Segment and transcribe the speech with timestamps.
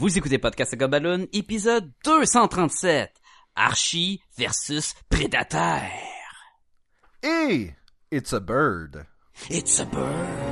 [0.00, 3.12] Vous écoutez Podcast Gobaloon, épisode 237.
[3.54, 5.82] Archie versus Prédateur.
[7.22, 7.74] Et
[8.10, 9.04] it's a bird.
[9.50, 10.49] It's a bird.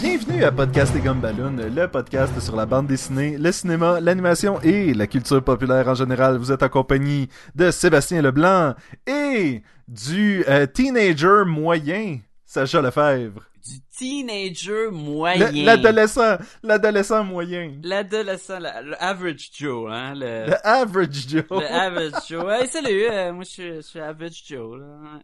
[0.00, 4.94] Bienvenue à Podcast et Gumballoon, le podcast sur la bande dessinée, le cinéma, l'animation et
[4.94, 6.36] la culture populaire en général.
[6.38, 8.74] Vous êtes en compagnie de Sébastien Leblanc
[9.06, 13.42] et du euh, teenager moyen, Sacha Lefebvre.
[13.64, 15.50] Du teenager moyen.
[15.52, 17.72] Le- L'adolescent, l'adolescent moyen.
[17.82, 21.44] L'adolescent, la- le average Joe, hein, le, Le average Joe.
[21.50, 22.44] le average Joe.
[22.52, 25.20] Hey, salut, euh, moi je suis, je suis average Joe, là.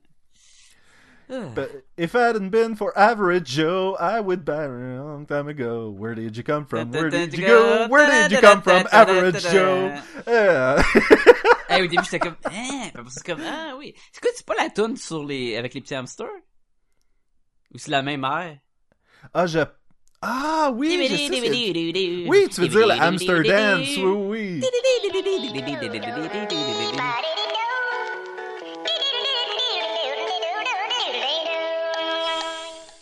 [1.28, 5.90] But if it hadn't been for average Joe, I would buy a long time ago.
[5.90, 6.90] Where did you come from?
[6.90, 7.86] Where did you go?
[7.88, 9.92] Where did you come from, average Joe?
[10.26, 10.82] Euh,
[11.70, 13.94] Hey, au début, j'étais comme, hein, puis c'est comme, ah oui.
[14.10, 16.26] C'est quoi, c'est pas la toune sur les, avec les petits hamsters?
[17.74, 18.56] Ou c'est la même air?
[19.34, 19.60] ah, je...
[20.22, 24.60] Ah, oui, je sais que- Oui, tu veux dire le hamster dance, oui, oui.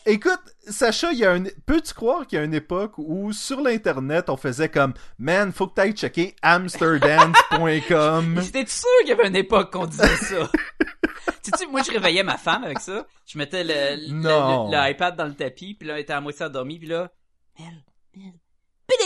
[0.08, 1.42] Écoute, Sacha, il y a un...
[1.66, 5.66] peux-tu croire qu'il y a une époque où sur l'internet on faisait comme Man, faut
[5.66, 8.40] que t'ailles checker hamsterdance.com.
[8.42, 10.48] J'étais sûr qu'il y avait une époque qu'on disait ça.
[11.42, 13.04] tu sais, moi je réveillais ma femme avec ça.
[13.26, 14.70] Je mettais le, le, Non.
[14.70, 17.10] le- le iPad dans le tapis, puis là elle était à moitié endormie, puis là,
[17.58, 18.32] Mel.
[18.88, 18.96] Puis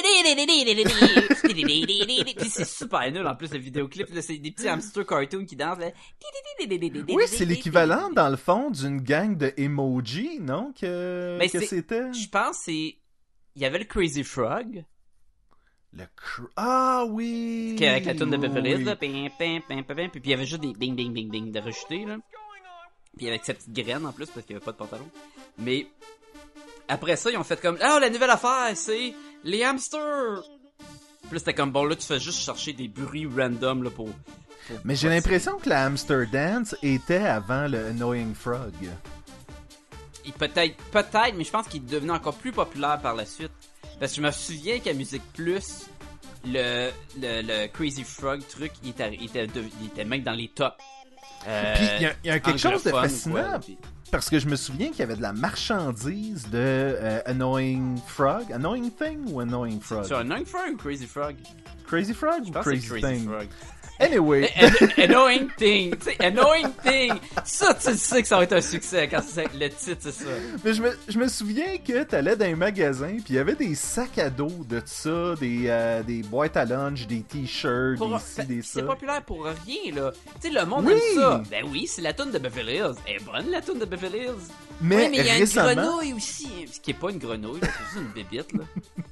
[2.51, 5.91] c'est super nul en plus le vidéoclip c'est des petits hamsters cartoons qui dansent là.
[7.09, 12.13] Oui, c'est l'équivalent dans le fond d'une gang de emoji, non que, Mais que c'était?
[12.13, 12.97] Je pense c'est
[13.57, 14.85] il y avait le Crazy Frog
[15.93, 17.75] le cr- Ah oui.
[17.77, 18.85] qui avec la tune de Beverly Hills oui.
[18.85, 21.31] là, pim, pim, pim, pim, pim, puis il y avait juste des ding ding ding
[21.31, 22.17] ding de rejeter là.
[23.17, 25.09] Puis avec sa petite graine en plus parce qu'il y avait pas de pantalon.
[25.59, 25.89] Mais
[26.87, 29.13] après ça, ils ont fait comme ah la nouvelle affaire, c'est
[29.45, 30.43] les hamsters.
[31.23, 34.07] Puis là, c'était comme bon là tu fais juste chercher des bruits random là pour.
[34.07, 38.73] pour- Mais j'ai l'impression que la hamster dance était avant le Annoying Frog.
[40.25, 43.51] Il peut-être peut-être mais je pense qu'il est devenu encore plus populaire par la suite
[43.99, 45.87] parce que je me souviens qu'à Musique Plus
[46.45, 49.47] le, le, le Crazy Frog truc il était, il était,
[49.81, 50.77] il était même dans les tops.
[51.47, 53.61] Euh, Puis il y a, il y a quelque chose de fascinant quoi,
[54.11, 58.53] parce que je me souviens qu'il y avait de la marchandise de euh, Annoying Frog,
[58.53, 60.05] Annoying Thing ou Annoying Frog?
[60.05, 61.37] C'est Annoying Frog ou Crazy Frog?
[61.87, 63.29] Crazy Frog Je ou pense que Crazy Thing?
[63.29, 63.49] Frog.
[64.01, 67.13] Anyway, An- annoying Thing, tu sais, Annoying Thing!
[67.45, 70.25] Ça, tu sais que ça va être un succès quand c'est le titre, c'est ça.
[70.65, 73.55] mais je me, je me souviens que t'allais dans un magasin puis il y avait
[73.55, 78.19] des sacs à dos de ça, des, euh, des boîtes à lunch, des t-shirts, des
[78.25, 78.87] ci, des C'est ça.
[78.87, 80.13] populaire pour rien, là.
[80.41, 80.93] Tu sais, le monde Oui.
[80.95, 81.43] aime ça.
[81.51, 82.95] Ben oui, c'est la toune de Beverly Hills.
[83.07, 84.49] Elle est bonne, la toune de Beverly Hills.
[84.81, 86.49] Mais, oui, mais il y a récemment, une grenouille aussi.
[86.73, 88.65] Ce qui est pas une grenouille, c'est juste une bébite, là.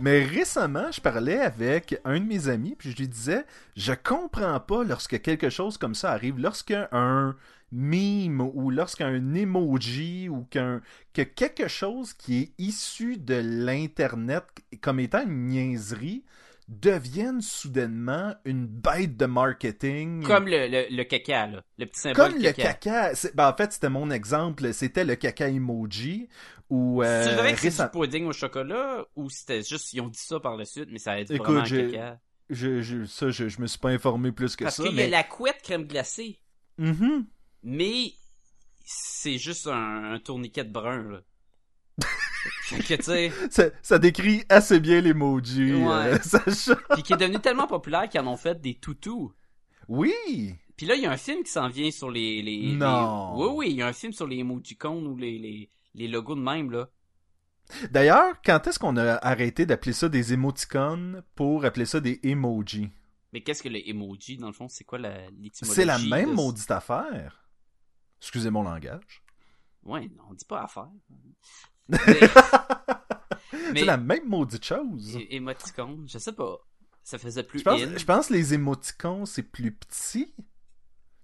[0.00, 3.44] mais récemment, je parlais avec un de mes amis puis je lui disais,
[3.76, 7.36] je comprends pas lorsque quelque chose comme ça arrive, lorsque un
[7.72, 10.80] meme ou lorsqu'un emoji ou qu'un
[11.12, 14.44] que quelque chose qui est issu de l'internet
[14.80, 16.24] comme étant une niaiserie
[16.68, 21.62] devienne soudainement une bête de marketing Comme le, le, le caca, là.
[21.78, 25.16] Le petit symbole comme le caca, c'est- ben, en fait c'était mon exemple, c'était le
[25.16, 26.28] caca emoji
[26.70, 30.00] ou euh, tu savais que c'est récem- du pudding au chocolat ou c'était juste, ils
[30.00, 32.20] ont dit ça par la suite, mais ça a été Écoute, vraiment un j'ai- caca?
[32.50, 35.02] je, je, ça je, je me suis pas informé plus que Parce ça qu'il y
[35.02, 36.42] mais a la couette crème glacée.
[36.78, 37.26] Mhm.
[37.62, 38.14] Mais
[38.84, 41.22] c'est juste un, un tourniquet de brun, là.
[42.70, 43.02] Que,
[43.50, 45.92] ça, ça décrit assez bien l'emoji Ouais.
[45.92, 46.76] euh, Sacha.
[46.94, 49.32] puis qui est devenu tellement populaire qu'ils en ont fait des toutous.
[49.88, 50.14] Oui.
[50.76, 52.42] Puis là, il y a un film qui s'en vient sur les...
[52.42, 53.34] les Non.
[53.36, 56.08] les- Oui, oui, il y a un film sur les emojicons ou les, les, les
[56.08, 56.88] logos de même, là.
[57.90, 62.90] D'ailleurs, quand est-ce qu'on a arrêté d'appeler ça des émoticônes pour appeler ça des emojis?
[63.32, 64.68] Mais qu'est-ce que le emoji, dans le fond?
[64.68, 65.74] C'est quoi la- l'étymologie?
[65.74, 67.48] C'est la même de- maudite affaire.
[68.20, 69.22] Excusez mon langage.
[69.82, 70.88] Ouais, on dit pas affaire.
[73.74, 75.16] C'est la même maudite chose.
[75.16, 76.56] É- Émoticône, je sais pas.
[77.02, 77.96] Ça faisait plus Je pense, in.
[77.96, 80.32] je pense que les émoticônes, c'est plus petit.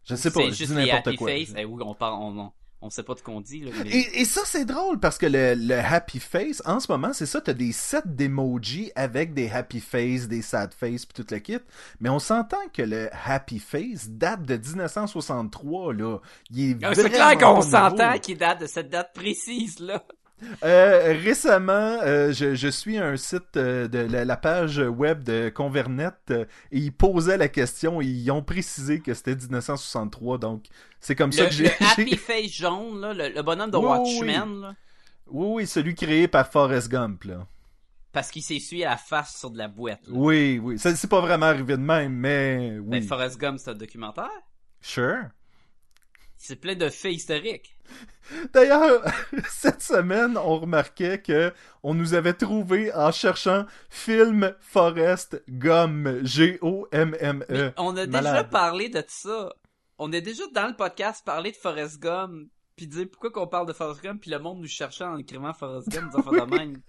[0.04, 1.30] Je sais pas, C'est je juste dis les n'importe happy quoi.
[1.30, 1.52] face.
[1.56, 3.70] Eh oui, on parle, on, sait pas de qu'on dit, là.
[3.82, 7.12] mais- Et, et ça, c'est drôle parce que le, le happy face, en ce moment,
[7.12, 11.32] c'est ça, t'as des sets d'emojis avec des happy face, des sad face, puis tout
[11.32, 11.58] le kit.
[12.00, 16.18] Mais on s'entend que le happy face date de 1963, là.
[16.50, 20.04] Il est Ah, C'est clair qu'on s'entend qu'il date de cette date précise, là.
[20.64, 25.50] Euh, récemment, euh, je, je suis un site euh, de la, la page web de
[25.54, 30.64] Convernet et ils posaient la question et ils ont précisé que c'était 1963, donc
[31.00, 31.64] c'est comme ça que j'ai...
[31.64, 34.74] le Happy Face jaune, là, le, le bonhomme de Oui, oui, Watchmen, là,
[35.28, 37.46] Oui, oui, celui créé par Forrest Gump, là.
[38.12, 40.06] parce qu'il s'est essuyé la face sur de la boîte.
[40.06, 40.12] là.
[40.14, 43.00] Oui, oui, ça c'est pas vraiment arrivé de même, mais oui.
[43.00, 44.28] Ben, Forrest Gump, c'est un documentaire.
[44.80, 45.24] Sure.
[46.44, 47.76] C'est plein de faits historiques.
[48.52, 49.04] D'ailleurs,
[49.48, 51.52] cette semaine, on remarquait que
[51.84, 57.44] on nous avait trouvé en cherchant film Forrest Gum, G-O-M-M-E.
[57.48, 59.54] Mais on a déjà parlé de ça.
[59.98, 63.68] On a déjà dans le podcast parlé de Forrest Gump, puis dire pourquoi qu'on parle
[63.68, 66.82] de Forrest Gump, puis le monde nous cherchait en écrivant Forrest Gump, des de même.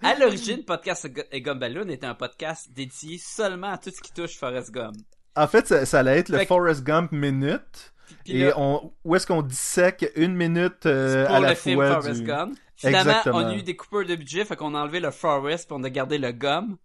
[0.00, 4.38] À l'origine, Podcast et Gumballoon était un podcast dédié seulement à tout ce qui touche
[4.38, 4.96] Forrest Gump.
[5.36, 7.92] En fait, ça, ça allait être le Fait Forrest Gump minute.
[8.24, 11.54] Puis et là, on, où est-ce qu'on dissèque une minute euh, pour à la le
[11.54, 12.26] film fois Forrest du...
[12.26, 12.56] Gump.
[12.76, 13.38] Finalement, Exactement.
[13.38, 15.84] on a eu des coupeurs de budget, fait qu'on a enlevé le Forrest, puis on
[15.84, 16.76] a gardé le Gum.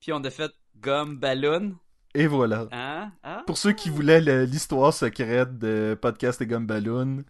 [0.00, 1.76] Puis on a fait Gum Balloon.
[2.14, 2.66] Et voilà.
[2.72, 3.12] Hein?
[3.24, 3.42] Hein?
[3.46, 7.24] Pour ceux qui voulaient l'histoire secrète de Podcast et Gumballoon,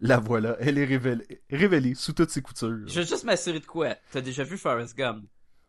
[0.00, 0.56] la voilà.
[0.60, 2.86] Elle est révélée, révélée sous toutes ses coutures.
[2.86, 3.96] Je veux juste m'assurer de quoi?
[4.12, 5.24] T'as déjà vu Forrest Gump?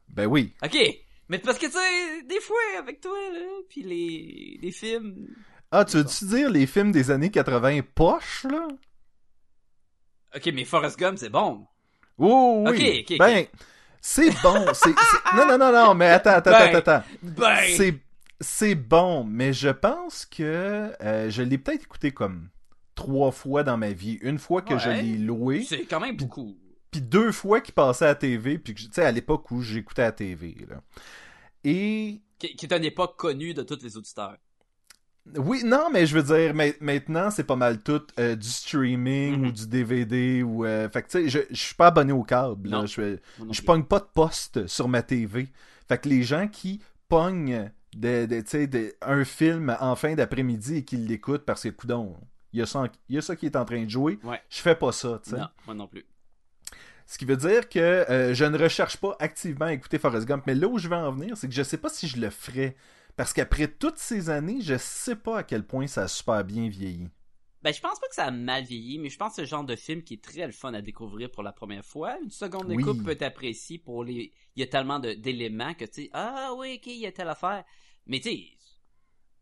[0.10, 0.54] Ben oui.
[0.64, 0.78] Ok,
[1.30, 3.40] mais parce que tu sais, des fois avec toi là,
[3.70, 5.28] puis les les films.
[5.72, 8.68] Ah, tu veux-tu dire les films des années 80 poches, là?
[10.36, 11.66] Ok, mais Forrest Gump c'est bon.
[12.18, 13.06] Oh oui.
[13.18, 13.46] Ben,
[14.02, 14.66] c'est bon.
[14.74, 14.90] c'est,
[15.36, 17.04] Non, non, non, non, mais attends, attends, Ben, attends, attends.
[17.22, 17.58] Ben.
[17.78, 17.96] C'est,
[18.42, 22.50] c'est bon, mais je pense que euh, je l'ai peut-être écouté comme
[22.96, 24.18] trois fois dans ma vie.
[24.22, 26.58] Une fois que je l'ai loué, C'est quand même beaucoup.
[26.92, 30.02] puis deux fois qu'il passait à la TV, puis tu sais, à l'époque où j'écoutais
[30.02, 30.82] à la TV, là.
[31.64, 34.38] Et Qui, qui est une époque connue de tous les auditeurs.
[35.36, 39.38] Oui, non, mais je veux dire, ma- maintenant, c'est pas mal tout euh, du streaming
[39.38, 39.48] Mhm.
[39.48, 40.66] ou du DVD ou...
[40.66, 42.70] euh, fait que, tu sais, je, je suis pas abonné au câble.
[42.70, 42.86] là.
[42.88, 43.18] Je,
[43.52, 45.48] je pogne pas de poste sur ma TV.
[45.88, 48.28] Fait que les gens qui pognent de,
[49.02, 52.16] un film en fin d'après-midi et qui l'écoutent parce que, coudon,
[52.54, 54.42] il y, a ça il y a ça qui est en train de jouer, Ouais.
[54.50, 55.38] je fais pas ça, tu sais.
[55.38, 56.06] Non, moi non plus.
[57.10, 60.44] Ce qui veut dire que euh, je ne recherche pas activement à écouter Forrest Gump.
[60.46, 62.30] Mais là où je vais en venir, c'est que je sais pas si je le
[62.30, 62.76] ferais.
[63.16, 66.70] Parce qu'après toutes ces années, je sais pas à quel point ça a super bien
[66.70, 67.10] vieilli.
[67.64, 69.48] Ben, je pense pas que ça a mal vieilli, mais je pense que c'est le
[69.48, 72.16] genre de film qui est très le fun à découvrir pour la première fois.
[72.22, 72.84] Une seconde Oui.
[72.84, 74.32] écoute peut être appréciée pour les.
[74.56, 77.30] Il y a tellement d'éléments que tu sais, ah oui, ok, il y a telle
[77.30, 77.64] affaire.
[78.06, 78.44] Mais tu sais,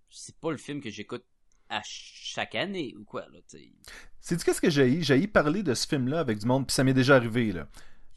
[0.10, 1.26] c'est pas le film que j'écoute
[1.70, 3.72] à ch- chaque année ou quoi, là, tu sais.
[4.20, 6.74] C'est du qu'est-ce que j'ai J'ai y parler de ce film-là avec du monde, puis
[6.74, 7.68] ça m'est déjà arrivé, là.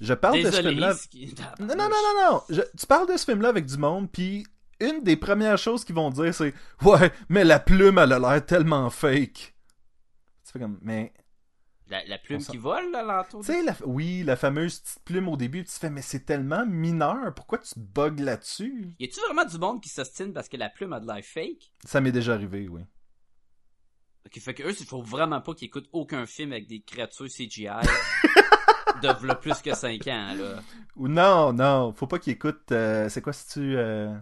[0.00, 0.94] Je parle de ce film-là...
[1.10, 2.42] qui- Non, non, non, non, non.
[2.48, 4.46] Je- Tu parles de ce film-là avec du monde, puis
[4.80, 8.46] une des premières choses qu'ils vont dire, c'est «Ouais, mais la plume, elle a l'air
[8.46, 9.54] tellement fake.»
[10.46, 11.12] Tu fais comme «Mais...
[11.88, 13.40] La, la plume qui vole, là, l'entour.
[13.40, 13.74] Tu sais, la...
[13.84, 17.74] oui, la fameuse petite plume au début, tu fais «Mais c'est tellement mineur, pourquoi tu
[17.76, 18.94] bugs là-dessus?
[18.98, 21.72] Y a-tu vraiment du monde qui s'ostine parce que la plume a de l'air fake?»
[21.84, 22.82] Ça m'est déjà arrivé, oui.
[24.32, 27.26] Ok, fait que eux, il faut vraiment pas qu'ils écoutent aucun film avec des créatures
[27.26, 27.66] CGI
[29.02, 30.62] de plus que 5 ans, là.
[30.96, 32.70] Ou non, non, faut pas qu'il écoute...
[32.70, 33.76] euh, c'est quoi si tu...
[33.76, 34.14] euh,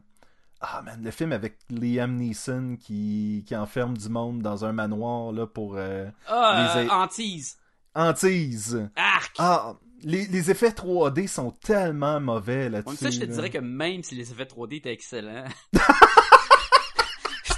[0.60, 5.32] Ah, man, le film avec Liam Neeson qui, qui enferme du monde dans un manoir,
[5.32, 5.74] là, pour...
[5.76, 7.58] euh, Ah, Les euh, a- hantise.
[7.94, 8.88] Hantise.
[8.96, 9.34] Arc!
[9.38, 12.84] Ah, les, les effets 3D sont tellement mauvais là-dessus.
[12.86, 13.34] Comme ça, je te là.
[13.34, 15.44] dirais que même si les effets 3D étaient excellents,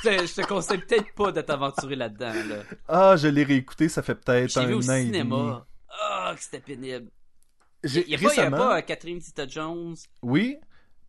[0.05, 2.57] je te, conseille peut-être pas de t'aventurer là-dedans, là.
[2.89, 5.67] Ah, je l'ai réécouté, ça fait peut-être J'ai un vu au an cinéma.
[5.89, 7.09] Ah, que c'était pénible.
[7.85, 8.57] Il y a pas, y a récemment...
[8.59, 10.57] pas euh, Catherine Zeta-Jones, Oui,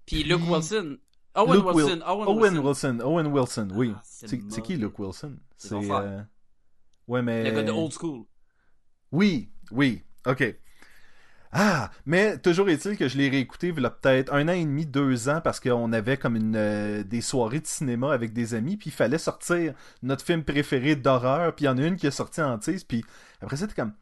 [0.06, 0.98] puis Luke Wilson.
[1.34, 2.66] Owen Luke Wil- Wilson, Owen, Owen Wilson.
[2.66, 3.00] Wilson.
[3.06, 3.94] Owen Wilson, oui.
[3.96, 4.76] Ah, c'est qui.
[4.78, 5.38] Luke Wilson?
[5.58, 6.22] C'est euh,
[7.08, 8.26] Ouais, mais Le gars de Old School.
[9.12, 10.02] Oui, oui.
[10.26, 10.56] OK.
[11.54, 14.64] Ah, mais toujours est-il que je l'ai réécouté il y a peut-être un an et
[14.64, 18.54] demi, deux ans, parce qu'on avait comme une euh, des soirées de cinéma avec des
[18.54, 21.98] amis, puis il fallait sortir notre film préféré d'horreur, puis il y en a une
[21.98, 23.04] qui est sortie en tease, puis
[23.42, 23.94] après ça, t'es comme...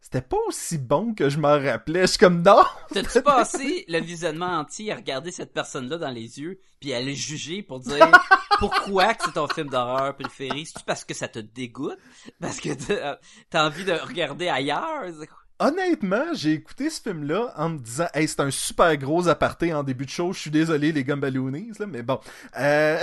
[0.00, 2.02] C'était pas aussi bon que je m'en rappelais.
[2.02, 2.62] Je suis comme, non!
[2.92, 7.12] T'as-tu passé le visionnement entier à regarder cette personne-là dans les yeux, puis à le
[7.12, 8.10] juger pour dire
[8.58, 10.64] pourquoi que c'est ton film d'horreur préféré?
[10.64, 11.98] C'est-tu parce que ça te dégoûte?
[12.40, 13.18] Parce que t'as
[13.48, 15.04] t'as envie de regarder ailleurs?
[15.66, 19.82] Honnêtement, j'ai écouté ce film-là en me disant, hey, c'est un super gros aparté en
[19.82, 20.32] début de show.
[20.32, 22.18] Je suis désolé, les Gumballoonies, là, mais bon.
[22.58, 22.98] Euh...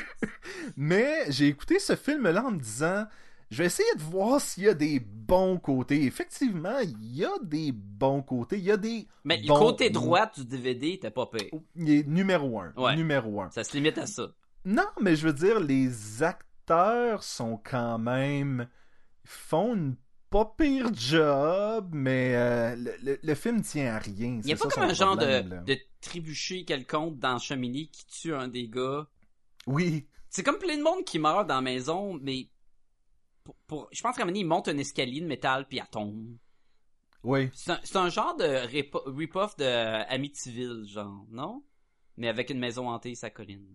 [0.76, 3.06] mais j'ai écouté ce film-là en me disant,
[3.50, 6.04] je vais essayer de voir s'il y a des bons côtés.
[6.04, 8.56] Effectivement, il y a des bons côtés.
[8.58, 9.06] Il y a des.
[9.24, 11.50] Mais le bons- côté droit du DVD était pas pire.
[11.76, 12.72] Il est numéro un.
[12.76, 12.96] Ouais.
[12.96, 13.50] Numéro un.
[13.50, 14.28] Ça se limite à ça.
[14.64, 18.66] Non, mais je veux dire, les acteurs sont quand même.
[19.24, 19.96] font une
[20.34, 24.40] pas pire job, mais euh, le, le- le film tient à rien.
[24.42, 27.88] Il y a pas ça comme un genre de, problème, de trébucher quelconque dans Chamonix
[27.88, 29.06] qui tue un des gars.
[29.68, 32.48] Oui, C'est comme plein de monde qui meurt dans la maison, mais
[33.44, 35.86] pour, pour- je pense qu'à un moment il monte un escalier de métal puis elle
[35.88, 36.36] tombe.
[37.22, 37.50] oui.
[37.54, 39.64] C'est un, genre de rip- rip-off de
[40.12, 41.62] Amityville, genre, non?
[42.16, 43.66] Mais avec une maison hantée, sa colline.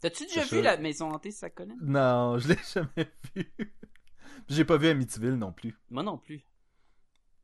[0.00, 1.78] T'as-tu déjà vu la maison hantée, sa colline?
[1.82, 3.52] Non, je l'ai jamais vu.
[4.48, 5.74] J'ai pas vu Amityville non plus.
[5.90, 6.40] Moi non plus.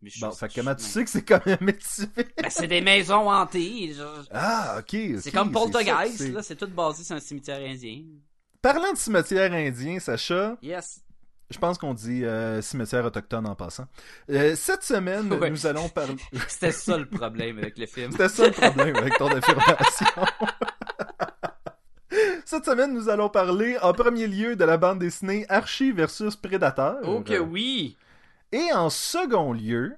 [0.01, 2.11] Mais je Bon, fait comment tu sais que c'est comme Amityville?
[2.37, 4.25] Ben, c'est des maisons hantées, genre.
[4.31, 4.97] Ah, ok.
[5.21, 6.31] C'est comme Poltergeist, c'est.
[6.31, 8.03] là, c'est tout basé sur un cimetière indien.
[8.63, 11.01] Parlant de cimetière indien, Sacha, Yes.
[11.51, 13.87] je pense qu'on dit euh, cimetière autochtone en passant.
[14.31, 15.51] Euh, cette semaine, Ouais.
[15.51, 16.17] nous allons parler...
[16.49, 18.11] C'était ça le problème avec le film.
[18.13, 20.07] C'était ça le problème avec ton affirmation.
[22.51, 26.97] Cette semaine, nous allons parler en premier lieu de la bande dessinée Archie versus Predator.
[27.03, 27.99] Oh que oui!
[28.53, 29.95] Et en second lieu,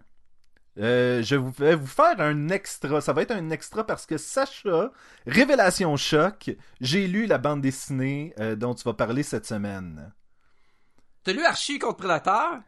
[0.77, 3.01] euh, je vais vous faire un extra.
[3.01, 4.91] Ça va être un extra parce que Sacha,
[5.29, 10.13] révélation choc, j'ai lu la bande dessinée euh, dont tu vas parler cette semaine.
[11.23, 12.59] T'as lu Archie contre Predator?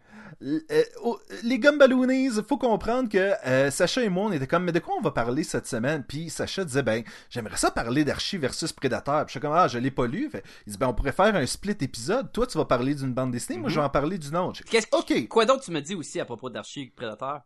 [0.40, 4.64] L- euh, oh, les Gumballoonies, faut comprendre que euh, Sacha et moi, on était comme,
[4.64, 6.04] mais de quoi on va parler cette semaine?
[6.06, 9.24] Puis Sacha disait, ben, j'aimerais ça parler d'Archie versus Predator.
[9.26, 10.28] Puis je suis comme, ah, je l'ai pas lu.
[10.30, 12.32] Fait, il dit, ben, on pourrait faire un split épisode.
[12.32, 14.62] Toi, tu vas parler d'une bande dessinée, moi, je vais en parler d'une autre.
[14.70, 14.96] Qu'est-ce que...
[14.96, 17.40] Ok, Quoi d'autre tu me dis aussi à propos d'Archie Predator?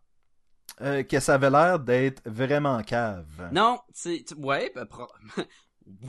[0.81, 3.25] euh, que ça avait l'air d'être vraiment cave.
[3.51, 4.23] Non, c'est...
[4.37, 5.07] Ouais, ben, pro-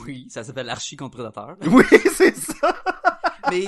[0.00, 1.56] Oui, ça s'appelle Archie contre Predator.
[1.66, 2.74] Oui, c'est ça.
[3.50, 3.64] Mais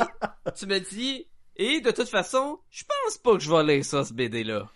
[0.57, 1.27] tu me dis...
[1.63, 4.71] Et de toute façon, je pense pas que je vais lire ça, ce BD-là.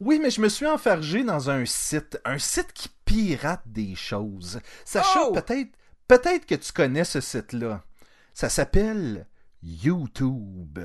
[0.00, 4.58] Oui, mais je me suis enfargé dans un site, un site qui pirate des choses.
[4.86, 5.32] Sacha, Oh!
[5.34, 5.68] peut-être,
[6.08, 7.84] peut-être que tu connais ce site-là.
[8.32, 9.26] Ça s'appelle
[9.62, 10.78] YouTube.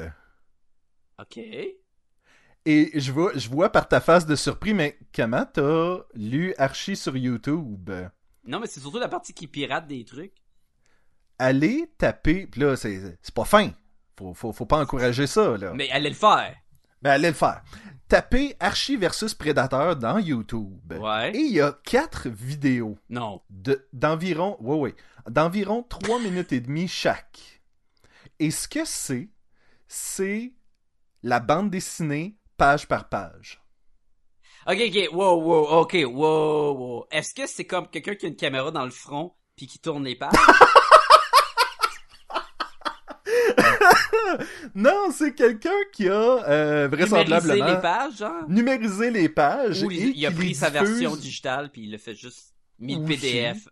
[1.21, 1.37] OK.
[1.37, 6.97] Et je vois, je vois par ta face de surpris, mais comment t'as lu Archie
[6.97, 7.89] sur YouTube?
[8.43, 10.33] Non, mais c'est surtout la partie qui pirate des trucs.
[11.39, 13.71] Allez taper, pis là, c'est, c'est pas fin.
[14.17, 15.73] Faut, faut, faut pas encourager ça, là.
[15.73, 16.55] Mais allez le faire.
[17.01, 17.63] Ben, allez le faire.
[18.07, 20.93] Tapez Archie versus Predator dans YouTube.
[20.93, 21.31] Ouais.
[21.35, 22.97] Et il y a quatre vidéos.
[23.09, 23.41] Non.
[23.49, 24.95] de- d'environ ouais, ouais,
[25.29, 27.61] d'environ 3 minutes et demie chaque.
[28.39, 29.29] Et ce que c'est,
[29.87, 30.53] c'est
[31.23, 33.61] la bande dessinée page par page.
[34.67, 37.05] Ok, ok, wow, wow, ok, wow, wow.
[37.11, 40.03] Est-ce que c'est comme quelqu'un qui a une caméra dans le front puis qui tourne
[40.03, 40.31] les pages?
[44.75, 46.13] Non, c'est quelqu'un qui a
[46.47, 48.47] euh, vraisemblablement les pages, genre?
[48.49, 52.15] numérisé les pages Ou et il, a pris sa version digitale puis il l'a fait
[52.15, 53.05] juste mis le.
[53.05, 53.67] PDF.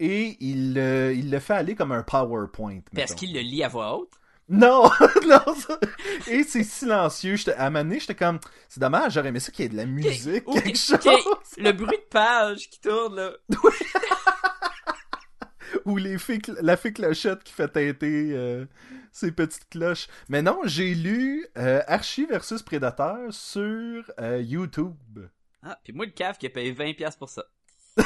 [0.00, 2.80] et il, euh, il le fait aller comme un PowerPoint.
[2.94, 4.10] Parce qu'il le lit à voix haute?
[4.50, 4.84] Non,
[5.26, 5.78] non, ça-
[6.26, 7.36] et c'est silencieux.
[7.36, 9.84] J'étais- À un j'étais comme, c'est dommage, j'aurais aimé ça qu'il y ait de la
[9.84, 10.98] musique, quelque chose.
[11.58, 13.32] Le bruit de page qui tourne, là.
[15.84, 18.64] ou les fées la fée clochette qui fait teinter euh,
[19.12, 20.06] ses petites cloches.
[20.28, 24.96] Mais non, j'ai lu euh, Archie versus Predator sur euh, YouTube.
[25.62, 27.44] Ah, puis moi, le caf qui a payé 20$ pour ça.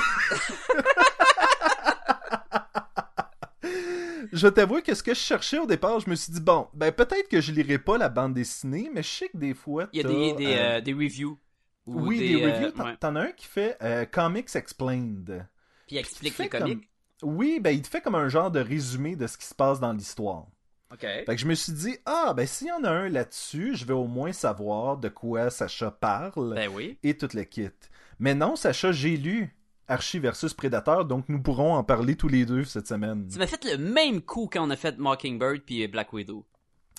[4.33, 6.91] Je t'avoue que ce que je cherchais au départ, je me suis dit, bon, ben
[6.91, 10.01] peut-être que je lirai pas la bande dessinée, mais je sais que des fois, Il
[10.01, 11.39] y a des, des, euh, euh, des reviews.
[11.87, 12.71] Ou oui, des, euh, reviews.
[12.71, 12.97] T'en- ouais.
[13.03, 15.47] As un qui fait euh, Comics Explained.
[15.87, 16.89] Puis il explique les comics.
[17.23, 19.81] Oui, ben il te fait comme un genre de résumé de ce qui se passe
[19.81, 20.47] dans l'histoire.
[20.93, 21.01] Ok.
[21.01, 23.85] Fait que je me suis dit, ah, ben s'il y en a un là-dessus, je
[23.85, 26.99] vais au moins savoir de quoi Sacha parle Ben oui.
[27.03, 27.71] et tout le kit.
[28.19, 29.57] Mais non, Sacha, j'ai lu
[29.89, 33.27] Archie versus Predator, donc nous pourrons en parler tous les deux cette semaine.
[33.29, 36.45] Tu m'as fait le même coup quand on a fait Mockingbird puis Black Widow.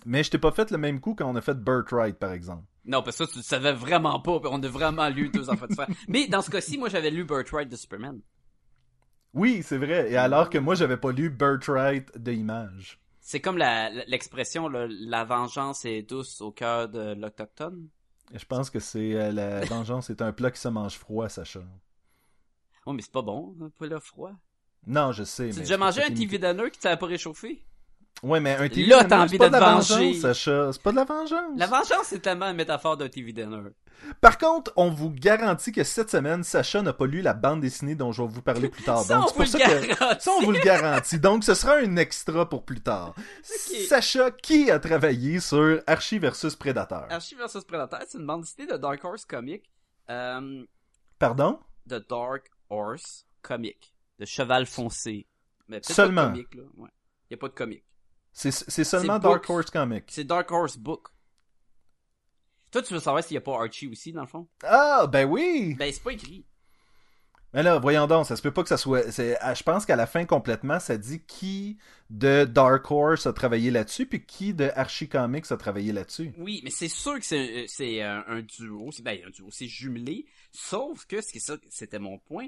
[0.05, 2.63] Mais je t'ai pas fait le même coup quand on a fait Birthright, par exemple.
[2.85, 4.41] Non, parce que ça, tu le savais vraiment pas.
[4.45, 5.93] On a vraiment lu deux enfants différents.
[6.09, 8.19] Mais dans ce cas-ci, moi, j'avais lu Birthright de Superman.
[9.33, 10.11] Oui, c'est vrai.
[10.11, 12.99] Et alors que moi, j'avais pas lu Birthright de Image.
[13.21, 17.89] C'est comme la- l'expression, la vengeance est douce au cœur de l'autochtone?
[18.33, 21.61] Je pense que c'est euh, la vengeance est un plat qui se mange froid, Sacha.
[22.85, 24.33] Oh, mais c'est pas bon, un là froid.
[24.85, 25.51] Non, je sais.
[25.51, 26.37] Tu as déjà mangé un TV
[26.71, 27.65] qui t'avait pas réchauffé?
[28.21, 29.95] Ouais, mais un TV Là, t'as envie pas de te la venger.
[30.13, 30.71] vengeance, Sacha.
[30.71, 31.57] C'est pas de la vengeance.
[31.57, 33.61] La vengeance, c'est tellement une métaphore d'un TV dinner.
[34.21, 37.95] Par contre, on vous garantit que cette semaine, Sacha n'a pas lu la bande dessinée
[37.95, 38.99] dont je vais vous parler plus tard.
[39.03, 39.59] Ça, Donc, on c'est pour ça
[40.15, 41.19] que ça, on vous le garantit.
[41.19, 43.13] Donc, ce sera un extra pour plus tard.
[43.43, 48.67] Sacha, qui a travaillé sur Archie versus Predator Archie vs Predator, c'est une bande dessinée
[48.67, 49.69] de Dark Horse Comic.
[50.09, 50.63] Euh,
[51.19, 51.59] Pardon?
[51.85, 53.93] de Dark Horse Comic.
[54.19, 55.27] De Cheval Foncé.
[55.67, 56.23] Mais Seulement.
[56.23, 56.63] Pas de comic, là.
[56.77, 56.89] Ouais.
[57.29, 57.83] Y a pas de comic.
[58.33, 59.47] C'est c'est seulement Dark.
[59.49, 60.05] Horse Comics.
[60.07, 61.07] C'est Dark Horse Book.
[62.71, 64.47] Toi, tu veux savoir s'il y a pas Archie aussi, dans le fond?
[64.63, 65.75] Ah, ben oui!
[65.77, 66.43] Ben, c'est pas écrit.
[67.53, 69.03] Mais là, voyons donc, ça se peut pas que ça soit.
[69.41, 71.77] ah, Je pense qu'à la fin, complètement, ça dit qui
[72.09, 76.33] de Dark Horse a travaillé là-dessus, puis qui de Archie Comics a travaillé là-dessus.
[76.39, 79.49] Oui, mais c'est sûr que c'est euh, c'est un, un duo, c'est ben un duo,
[79.51, 82.47] c'est jumelé, sauf que c'était mon point,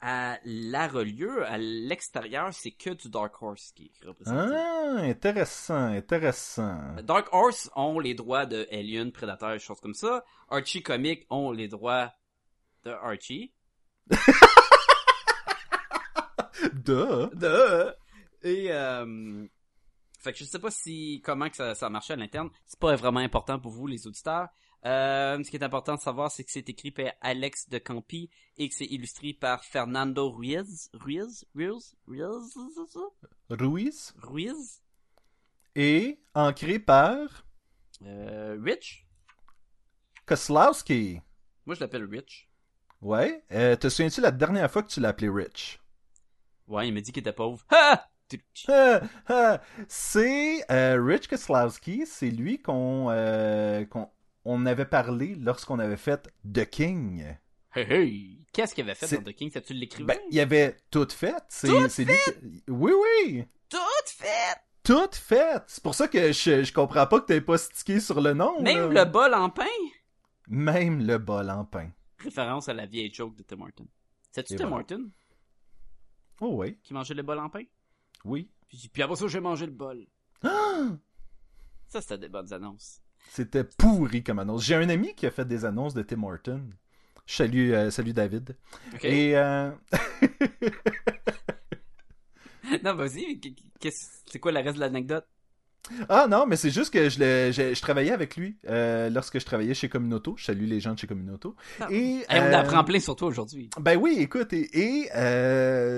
[0.00, 4.54] à la relieu, à l'extérieur, c'est que du Dark Horse qui est représenté.
[4.54, 6.96] Ah, intéressant, intéressant.
[7.02, 10.24] Dark Horse ont les droits de Alien, Predator, des choses comme ça.
[10.48, 12.12] Archie Comics ont les droits
[12.84, 13.52] de Archie.
[16.72, 17.28] Duh.
[17.34, 17.94] De
[18.42, 19.46] et euh,
[20.20, 22.50] fait que je sais pas si comment que ça, ça marchait à l'interne.
[22.64, 24.48] C'est pas vraiment important pour vous les auditeurs.
[24.84, 28.30] Euh, ce qui est important de savoir, c'est que c'est écrit par Alex de Campi
[28.56, 30.90] et que c'est illustré par Fernando Ruiz.
[30.94, 31.44] Ruiz?
[31.54, 31.96] Ruiz?
[32.06, 32.56] Ruiz?
[33.50, 34.14] Ruiz?
[34.18, 34.82] Ruiz?
[35.74, 37.44] Et ancré par
[38.02, 39.06] Euh, Rich?
[40.26, 41.20] Koslowski.
[41.64, 42.48] Moi, je l'appelle Rich.
[43.00, 43.44] Ouais.
[43.52, 45.80] Euh, te souviens-tu la dernière fois que tu l'as appelé Rich?
[46.68, 47.64] Ouais, il m'a dit qu'il était pauvre.
[47.70, 48.08] Ha!
[48.68, 54.10] Ah, ah, c'est euh, Rich Koslowski, c'est lui qu'on euh, qu'on
[54.48, 57.36] on avait parlé lorsqu'on avait fait The King.
[57.74, 58.46] Hey, hey!
[58.52, 59.50] Qu'est-ce qu'il avait fait dans The King?
[59.50, 60.14] Ça, tu l'écrivais?
[60.14, 61.34] Ben, il avait tout fait.
[61.48, 62.92] C'est Tout c'est lui qui- Oui,
[63.26, 63.44] oui.
[63.68, 63.76] Tout
[64.06, 64.56] fait!
[64.82, 65.62] Tout fait.
[65.66, 68.62] C'est pour ça que je, je comprends pas que t'aies pas stické sur le nom.
[68.62, 69.04] Même là.
[69.04, 69.64] le bol en pain?
[70.48, 71.90] Même le bol en pain.
[72.18, 73.86] Référence à la vieille joke de Tim Horton.
[74.30, 74.76] C'est-tu Tim voilà.
[74.82, 75.10] Horton
[76.40, 77.64] Oh oui, qui mangeait le bol en pain?
[78.24, 78.48] oui.
[78.68, 80.06] Puis, puis après ça, j'ai mangé le bol.
[80.42, 80.88] Ah!
[81.88, 83.00] Ça, c'était des bonnes annonces.
[83.28, 84.64] C'était pourri comme annonce.
[84.64, 86.62] J'ai un ami qui a fait des annonces de Tim Horton.
[87.26, 88.56] Salut, euh, salut David.
[89.02, 89.70] Et euh,
[92.84, 93.40] non, vas-y,
[94.26, 95.26] c'est quoi le reste de l'anecdote?
[96.08, 99.38] Ah non, mais c'est juste que je, le- je, je travaillais avec lui euh, lorsque
[99.38, 100.34] je travaillais chez Communauto.
[100.36, 101.54] Je salue les gens de chez Communauto.
[101.80, 101.86] Non.
[101.90, 103.70] Et, on apprend plein sur toi aujourd'hui.
[103.80, 105.04] Ben oui, écoute, et, et,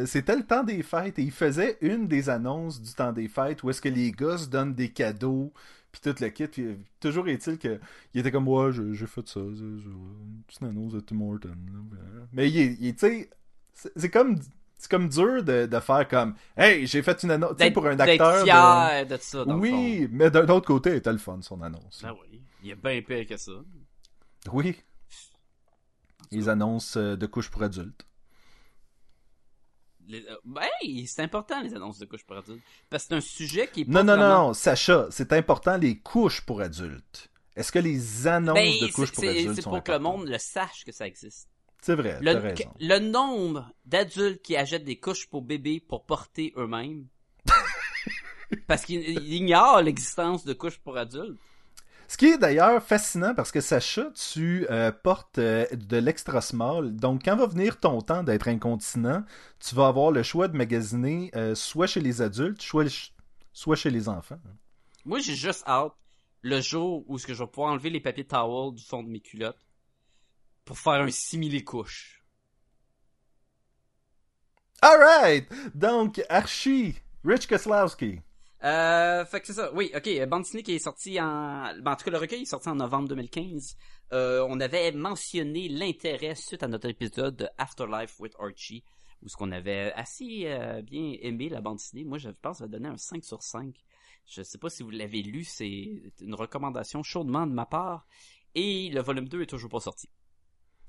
[0.07, 3.63] c'était le temps des fêtes et il faisait une des annonces du temps des fêtes
[3.63, 5.53] où est-ce que les gosses donnent des cadeaux
[5.93, 6.47] puis tout le kit.
[6.49, 7.79] Puis, euh, toujours est-il que
[8.15, 11.49] il était comme ouais, j'ai fait ça, c'est- c'est une petite annonce de Tim Horton.
[11.49, 11.99] là.
[12.33, 13.31] Mais il, tu sais,
[13.97, 14.37] c'est comme
[14.81, 17.75] c'est comme dur de, de faire comme hey, j'ai fait une annonce tu sais, D'être
[17.75, 18.45] pour un acteur.
[18.45, 22.01] fier de, ça, dans le Oui, mais d'un autre côté, était le fun son annonce.
[22.03, 23.53] Ben oui, il est bien pire que ça.
[24.53, 24.77] Oui.
[26.31, 28.07] Les annonces euh, de couches pour adultes.
[30.09, 30.63] Les- euh, ben,
[31.07, 32.63] c'est important, les annonces de couches pour adultes.
[32.91, 35.33] Parce que c'est un sujet qui est Non, pas non, non, vraiment- non, Sacha, c'est
[35.35, 37.29] important les couches pour adultes.
[37.55, 40.39] Est-ce que les annonces Ben, de couches pour adultes c'est pour que le monde le
[40.39, 41.49] sache que ça existe.
[41.81, 42.73] C'est vrai, Le, raison.
[42.81, 47.07] le nombre d'adultes qui achètent des couches pour bébés pour porter eux-mêmes.
[48.67, 51.39] parce qu'ils ils ignorent l'existence de couches pour adultes.
[52.09, 56.97] Ce qui est d'ailleurs fascinant parce que Sacha, tu euh, portes euh, de l'extra small.
[56.97, 59.25] Donc, quand va venir ton temps d'être incontinent,
[59.61, 63.13] tu vas avoir le choix de magasiner euh, soit chez les adultes, soit,
[63.53, 64.41] soit chez les enfants.
[65.05, 65.93] Moi, j'ai juste hâte
[66.41, 69.09] le jour où ce que je vais pouvoir enlever les papiers towel du fond de
[69.11, 69.67] mes culottes
[70.65, 72.25] pour faire un simili couche.
[74.81, 75.47] Alright!
[75.75, 78.21] Donc, Archie, Rich Koslowski.
[78.65, 79.73] Euh, fait que c'est ça.
[79.73, 80.27] Oui, ok.
[80.27, 81.73] Bande dessinée qui est sortie en...
[81.81, 83.77] Ben, en tout cas, le recueil est sorti en novembre 2015.
[84.13, 88.85] Euh, on avait mentionné l'intérêt suite à notre épisode de Afterlife with Archie,
[89.23, 92.05] où ce qu'on avait assez euh, bien aimé la bande dessinée.
[92.05, 93.75] Moi, je pense que donner un 5 sur 5.
[94.27, 98.07] Je sais pas si vous l'avez lu, c'est une recommandation chaudement de ma part.
[98.55, 100.09] Et le volume 2 est toujours pas sorti.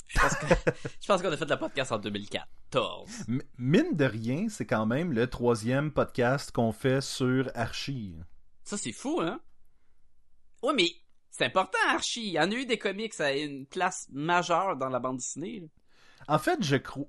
[1.01, 3.25] Je pense qu'on a fait le podcast en 2014.
[3.27, 8.15] M- mine de rien, c'est quand même le troisième podcast qu'on fait sur Archie.
[8.63, 9.39] Ça, c'est fou, hein?
[10.63, 10.89] Ouais, mais
[11.29, 12.25] c'est important, Archie.
[12.27, 15.17] Il y en a eu des comics, ça a une place majeure dans la bande
[15.17, 15.59] dessinée.
[15.61, 15.67] là.
[16.27, 17.05] En fait, je crois.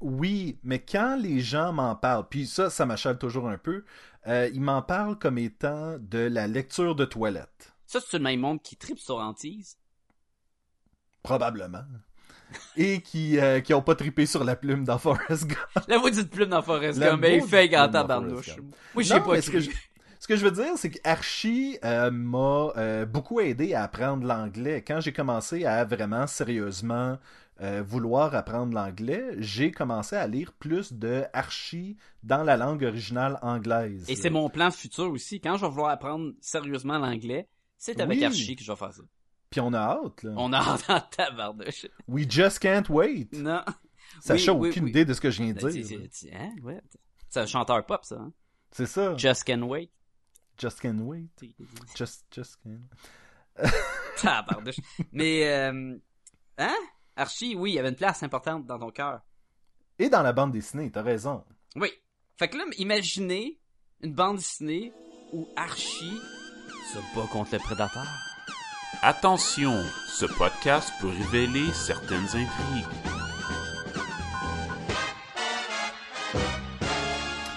[0.00, 3.84] Oui, mais quand les gens m'en parlent, puis ça, ça m'achale toujours un peu,
[4.26, 7.72] euh, ils m'en parlent comme étant de la lecture de toilette.
[7.86, 9.76] Ça, c'est le même monde qui tripe sur Antise.
[11.22, 11.84] Probablement.
[12.76, 15.86] Et qui euh, qui ont pas trippé sur la plume dans Forrest Gump.
[15.88, 18.56] La maudite plume dans Forrest Gump, elle maudite fait en tabarnouche.
[18.94, 19.70] Moi, j'ai Non, pas mais ce que, je,
[20.18, 24.82] ce que je veux dire, c'est qu'Archie euh, m'a euh, beaucoup aidé à apprendre l'anglais.
[24.86, 27.18] Quand j'ai commencé à vraiment sérieusement
[27.62, 33.38] euh, vouloir apprendre l'anglais, j'ai commencé à lire plus de Archie dans la langue originale
[33.42, 34.04] anglaise.
[34.08, 35.40] Et c'est mon plan futur aussi.
[35.40, 38.24] Quand je vais vouloir apprendre sérieusement l'anglais, c'est avec Oui.
[38.24, 39.02] Archie que je vais faire ça.
[39.50, 40.32] Puis on a hâte, là.
[40.36, 41.86] On a hâte en tabarnouche.
[42.06, 43.28] We just can't wait.
[43.32, 43.64] Non.
[44.20, 44.90] Sacha, Oui, oui, aucune oui.
[44.90, 46.00] idée de ce que je viens de Ben, dire.
[46.34, 46.80] hein, ouais.
[47.28, 48.16] C'est un chanteur pop, ça.
[48.16, 48.32] Hein?
[48.70, 49.16] C'est ça.
[49.16, 49.90] Just Can Wait.
[50.58, 51.26] Just can't wait.
[51.96, 52.80] Just, just can.
[54.20, 54.76] Tabarnouche.
[55.10, 55.96] Mais, euh,
[56.58, 56.74] hein?
[57.16, 59.22] Archie, oui, il y avait une place importante dans ton cœur.
[59.98, 61.44] Et dans la bande dessinée, t'as raison.
[61.76, 61.90] Oui.
[62.38, 63.58] Fait que là, imaginez
[64.02, 64.92] une bande dessinée
[65.32, 66.18] où Archie
[66.92, 68.06] se bat contre le prédateur.
[69.02, 72.84] Attention, ce podcast peut révéler certaines intrigues.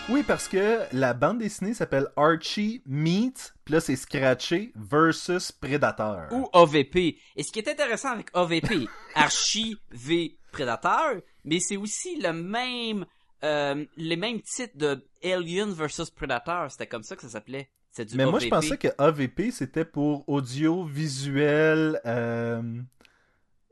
[0.07, 6.27] Oui, parce que la bande dessinée s'appelle Archie Meets, puis là c'est scratché versus Predator.
[6.31, 7.17] Ou AVP.
[7.35, 13.05] Et ce qui est intéressant avec AVP, Archie v Predator, mais c'est aussi le même,
[13.43, 16.69] euh, les mêmes titres de Alien versus Predator.
[16.71, 17.69] C'était comme ça que ça s'appelait.
[17.91, 22.81] C'est du Mais moi je pensais que AVP c'était pour audio, visuel euh,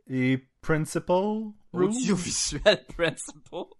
[0.08, 1.52] et principal.
[1.74, 3.74] Audiovisuel Principle.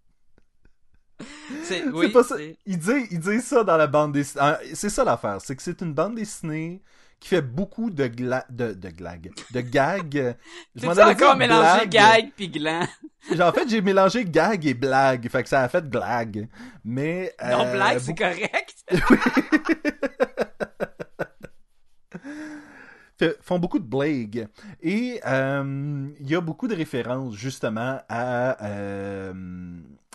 [1.64, 2.38] C'est oui, pas ça.
[2.38, 4.42] c'est- Il dit, il dit ça dans la bande dessinée.
[4.44, 6.82] Ah, C'est ça l'affaire, c'est que c'est une bande dessinée
[7.22, 8.46] qui fait beaucoup de gla...
[8.50, 10.36] de, de glag, de gag.
[10.76, 12.86] Je m'en encore mélangé gag puis gland?
[13.32, 16.50] Genre, en fait, j'ai mélangé gag et blague, fait que ça a fait glag.
[16.84, 18.84] Mais Non, euh, blague, c'est correct.
[23.42, 24.48] font beaucoup de blagues.
[24.82, 29.32] Et euh, il y a beaucoup de références justement à, euh,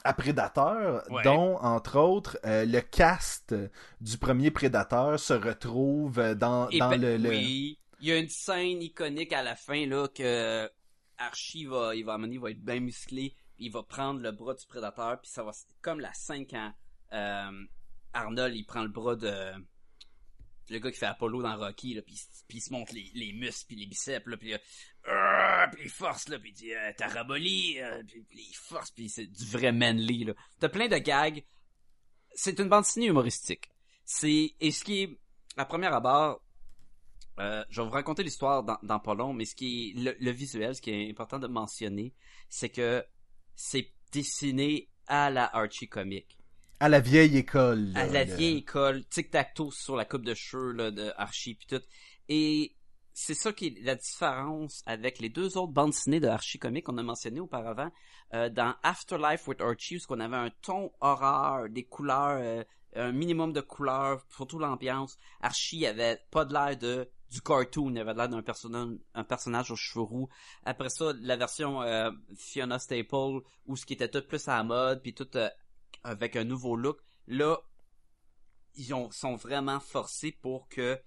[0.06, 1.22] à Ouais.
[1.24, 3.54] dont entre autres euh, le cast
[4.00, 8.18] du premier Predator se retrouve dans, Et dans ben, le, le- Oui, il y a
[8.18, 10.70] une scène iconique à la fin là que
[11.18, 14.54] Archie va, il va amener, il va être bien musclé, il va prendre le bras
[14.54, 16.72] du prédateur, puis ça va c'est comme la scène quand
[17.12, 17.64] euh,
[18.12, 19.32] Arnold il prend le bras de
[20.68, 23.10] le gars qui fait Apollo dans Rocky là, puis, il- puis il se montre les,
[23.14, 24.52] les muscles puis les biceps là, puis
[25.08, 28.46] euh, euh, puis il force là, puis il dit euh, t'as raboli, euh, puis, puis
[28.50, 30.34] il force, puis c'est du vrai manly là.
[30.60, 31.44] T'as plein de gags.
[32.34, 33.70] C'est une bande dessinée humoristique.
[34.04, 35.18] C'est et ce qui est
[35.56, 36.42] à première abord
[37.38, 40.16] euh, je vais vous raconter l'histoire dans, dans pas long, mais ce qui est le,
[40.18, 42.14] le visuel, ce qui est important de mentionner,
[42.48, 43.04] c'est que
[43.54, 46.38] c'est dessiné à la Archie comique,
[46.80, 47.92] à la vieille école.
[47.92, 50.90] là, à la le- vieille école, tic tac toe sur la coupe de cheveux là,
[50.90, 51.82] de Archie puis tout.
[52.30, 52.74] Et
[53.18, 56.84] c'est ça qui est la différence avec les deux autres bandes dessinées de Archie comique
[56.84, 57.90] qu'on a mentionné auparavant.
[58.34, 62.62] Euh, dans Afterlife with Archie, où on avait un ton horreur, des couleurs, euh,
[62.94, 65.16] un minimum de couleurs, surtout l'ambiance.
[65.40, 69.70] Archie avait pas de l'air de du cartoon, il avait l'air d'un personnage, un personnage
[69.70, 70.28] aux cheveux roux.
[70.64, 74.62] Après ça, la version euh, Fiona Staple, où ce qui était tout plus à la
[74.62, 75.48] mode, puis tout euh,
[76.04, 76.98] avec un nouveau look.
[77.26, 77.56] Là,
[78.74, 81.00] ils ont, sont vraiment forcés pour que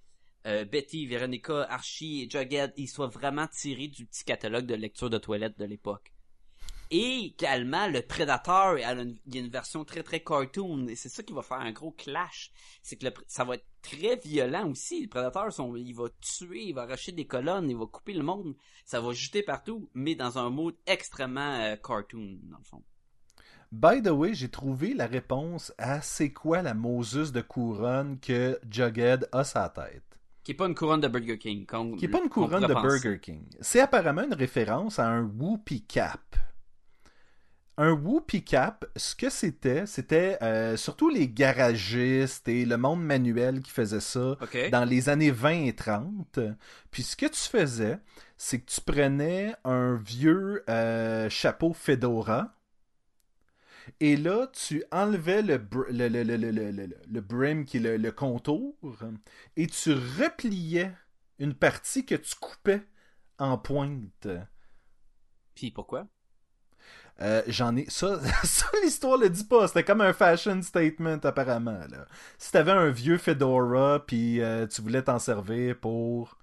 [0.46, 5.10] euh, Betty, Veronica, Archie et Jughead, ils soient vraiment tirés du petit catalogue de lecture
[5.10, 6.14] de toilette de l'époque.
[6.92, 11.22] Et également, le Predator, il y a une, version très très cartoon, et c'est ça
[11.22, 12.52] qui va faire un gros clash.
[12.82, 15.04] C'est que ça va être très violent aussi.
[15.04, 18.56] Le Predator, il va tuer, il va arracher des colonnes, il va couper le monde.
[18.86, 22.84] Ça va jeter partout, mais dans un mode extrêmement euh, cartoon, dans le fond.
[23.72, 28.60] By the way, j'ai trouvé la réponse à c'est quoi la Moses de couronne que
[28.68, 30.09] Jughead a sa tête?
[30.44, 31.66] Qui est pas une couronne de Burger King.
[31.66, 32.88] Qui n'est pas une couronne de penser.
[32.88, 33.44] Burger King.
[33.62, 36.36] C'est apparemment une référence à un Whoopi Cap.
[37.82, 43.62] Un Whoopi Cap, ce que c'était, c'était euh, surtout les garagistes et le monde manuel
[43.62, 44.36] qui faisaient ça
[44.70, 46.40] dans les années 20 et 30.
[46.92, 48.00] Puis ce que tu faisais,
[48.38, 52.54] c'est que tu prenais un vieux euh, chapeau Fedora.
[54.00, 57.78] Et là, tu enlevais le, br- le, le, le, le, le, le- le brim qui
[57.78, 58.76] est le, le contour
[59.58, 60.92] et tu repliais
[61.40, 62.84] une partie que tu coupais
[63.40, 64.28] en pointe.
[65.54, 66.08] Puis pourquoi?
[67.22, 67.86] Euh, J'en ai.
[67.90, 69.68] Ça, ça l'histoire le dit pas.
[69.68, 71.80] C'était comme un fashion statement, apparemment.
[71.90, 72.06] Là.
[72.38, 76.38] Si t'avais un vieux Fedora, puis euh, tu voulais t'en servir pour.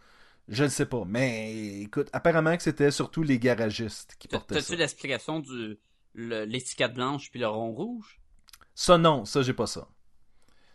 [0.48, 1.04] Je ne sais pas.
[1.06, 4.61] Mais écoute, apparemment que c'était surtout les garagistes qui portaient ça.
[4.62, 5.78] T'as-tu l'explication du
[6.16, 8.20] l'étiquette blanche puis le rond rouge?
[8.74, 9.24] Ça, non.
[9.24, 9.88] Ça, j'ai pas ça.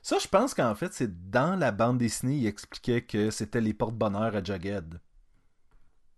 [0.02, 3.74] Ça, je pense qu'en fait, c'est dans la bande dessinée, il expliquait que c'était les
[3.74, 5.00] porte-bonheur à Jughead.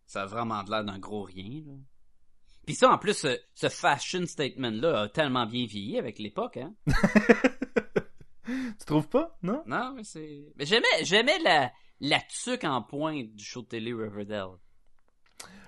[0.06, 1.74] Ça a vraiment de l'air d'un gros rien, là.
[2.66, 6.74] Puis ça, en plus, ce, ce fashion statement-là a tellement bien vieilli avec l'époque, hein?
[8.46, 9.38] Tu trouves pas?
[9.42, 9.64] Non?
[9.66, 10.54] Non, mais c'est...
[10.56, 14.58] Mais j'aimais, j'aimais la, la tuque en pointe du show de télé Riverdale.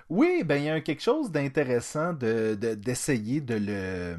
[0.09, 4.15] Oui, ben il y a quelque chose d'intéressant de, de- d'essayer de le,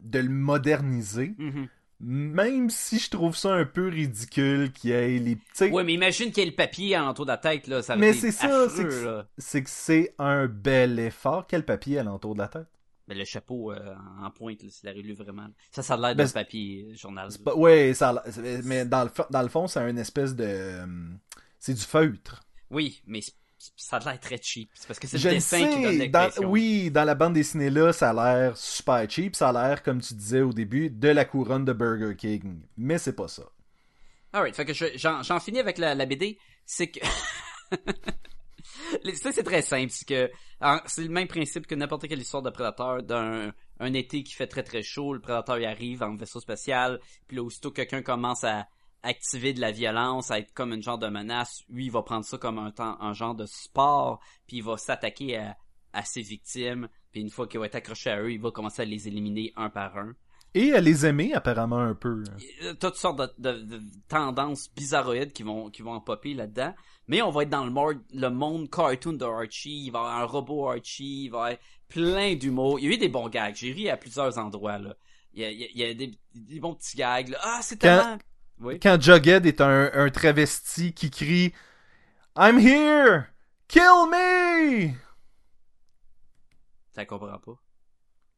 [0.00, 1.34] de le moderniser.
[1.38, 1.68] Mhm.
[2.00, 5.64] Même si je trouve ça un peu ridicule qu'il y ait les petits.
[5.64, 7.82] Ouais, mais imagine qu'il y ait le papier en autour de la tête, là.
[7.82, 9.24] Ça Mais c'est ça, c'est que-.
[9.36, 11.46] C'est que c'est un bel effort.
[11.48, 12.68] Quel papier à l'entour de la tête?
[13.08, 15.48] Mais le chapeau euh, en pointe, là, s'il l'aurait lu vraiment.
[15.72, 17.32] Ça, ça a l'air Ben, d'un c'est- papier euh, journal.
[17.32, 20.44] C'est pas- Ouais, ça, c'est- mais dans le, dans le fond, c'est une espèce de.
[20.46, 20.86] euh,
[21.58, 22.44] C'est du feutre.
[22.70, 23.32] Oui, mais c'est-
[23.76, 24.70] ça a l'air très cheap.
[24.74, 26.50] C'est parce que c'est le dessin qui donne sais, dans, l'impression.
[26.50, 30.00] oui, dans la bande dessinée là, ça a l'air super cheap, ça a l'air, comme
[30.00, 32.60] tu disais au début, de la couronne de Burger King.
[32.76, 33.42] Mais c'est pas ça.
[34.32, 36.38] Alright, fait que je- j'en finis avec la, la BD.
[36.64, 37.00] C'est que...
[39.14, 39.90] Ça, c'est très simple.
[39.90, 40.30] C'est que
[40.86, 43.02] c'est le même principe que n'importe quelle histoire de prédateur.
[43.02, 47.00] D'un un été qui fait très très chaud, le prédateur y arrive en vaisseau spatial.
[47.26, 48.66] Puis là, aussitôt que quelqu'un commence à
[49.02, 52.24] activer de la violence, à être comme une genre de menace, lui, il va prendre
[52.24, 54.20] ça comme un, temps, un genre de sport.
[54.46, 55.56] Puis il va s'attaquer à,
[55.92, 56.88] à ses victimes.
[57.12, 59.52] Puis une fois qu'il va être accroché à eux, il va commencer à les éliminer
[59.56, 60.14] un par un.
[60.54, 62.24] Et à les aimer, apparemment, un peu.
[62.80, 66.74] Toutes sortes de, de- de tendances bizarroïdes qui vont qui vont en popper là-dedans.
[67.06, 69.84] Mais on va être dans le monde, le monde cartoon de Archie.
[69.86, 71.24] Il va y avoir un robot Archie.
[71.24, 71.58] Il va y avoir
[71.88, 72.78] plein d'humour.
[72.80, 73.54] Il y a eu des bons gags.
[73.54, 74.94] J'ai ri à plusieurs endroits là.
[75.34, 77.28] Il y a, il y a- des, des bons petits gags.
[77.28, 77.38] Là.
[77.42, 78.18] Ah, c'est Quand- tellement.
[78.60, 78.80] Oui.
[78.80, 81.52] Quand Jughead est un, un travesti qui crie
[82.36, 83.24] I'm here!
[83.68, 84.90] Kill me!
[86.94, 87.52] Ça comprend pas.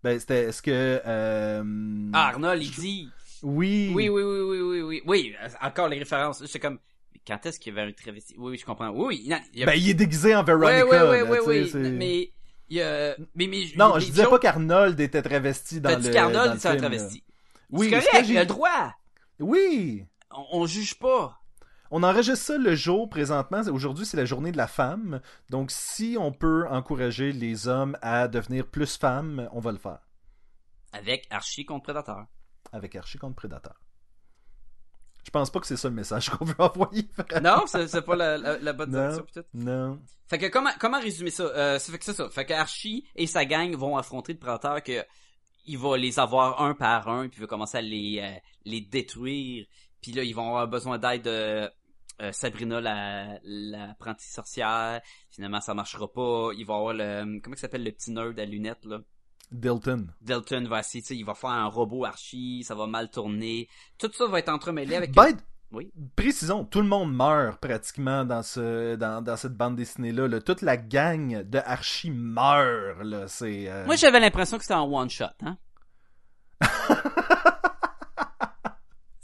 [0.03, 2.11] Ben, c'était, est-ce que, euh...
[2.13, 3.09] Ah, Arnold, il dit.
[3.43, 3.93] Oui.
[3.95, 5.03] Oui, oui, oui, oui, oui, oui.
[5.07, 6.45] Oui, encore les références.
[6.47, 6.79] C'est comme.
[7.13, 8.35] mais Quand est-ce qu'il y avait un travesti?
[8.39, 8.91] Oui, oui, je comprends.
[8.91, 9.29] Oui, oui.
[9.29, 10.85] non, il a- Ben, il est déguisé en Veronica.
[10.87, 11.69] ouais, ouais, là, ouais, tu sais, oui.
[11.71, 12.33] c'est- Mais.
[12.73, 13.17] Il y a...
[13.35, 16.15] Mais, mais, Non, je disais jokes- pas qu'Arnold était travesti dans T'as le dit dans
[16.15, 16.79] qu'Arnold, c'est un là.
[16.79, 17.25] travesti.
[17.71, 18.95] Oui, c'est correct, il a le droit.
[19.41, 20.05] Oui!
[20.31, 21.37] On, on juge pas.
[21.91, 23.63] On enregistre ça le jour présentement.
[23.73, 25.21] Aujourd'hui, c'est la journée de la femme.
[25.49, 29.99] Donc, si on peut encourager les hommes à devenir plus femmes, on va le faire.
[30.93, 32.27] Avec Archie contre Predator.
[32.73, 33.75] Avec Archie contre Predator.
[35.25, 37.09] Je pense pas que c'est ça le message qu'on veut envoyer.
[37.43, 39.27] Non, c'est pas la, la, la bonne direction.
[39.53, 40.01] Non.
[40.29, 41.43] Fait que comment comment résumer ça?
[41.43, 42.31] Euh, ça fait que c'est ça.
[42.31, 45.05] Fait que Archie et sa gang vont affronter le Predator que
[45.67, 48.81] il va les avoir un par un puis il va commencer à les euh, les
[48.81, 49.67] détruire.
[50.03, 51.69] Puis là ils vont avoir besoin d'aide de
[52.23, 55.01] euh, Sabrina la l'apprentie sorcière.
[55.31, 56.51] Finalement ça marchera pas.
[56.57, 58.99] Il va avoir le comment il s'appelle le petit nerd à lunettes là?
[59.53, 60.07] Dilton.
[60.21, 63.69] Delton va essayer, tu sais, il va faire un robot archi, ça va mal tourner.
[63.99, 65.11] Tout ça va être entremêlé avec...
[65.11, 65.35] By-
[65.73, 65.91] Oui?
[66.15, 70.41] Précisons, tout le monde meurt pratiquement dans ce dans, dans cette bande dessinée là.
[70.41, 73.27] Toute la gang de Archie meurt là.
[73.27, 73.69] C'est.
[73.69, 75.57] euh, Moi, j'avais l'impression que c'était en one-shot, hein?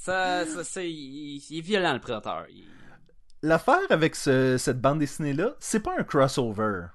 [0.06, 0.90] ça, ça c'est...
[0.90, 2.46] Il, il est violent, le prédateur.
[2.48, 2.68] Il-
[3.42, 6.86] L'affaire avec ce- cette bande dessinée-là, c'est pas un crossover.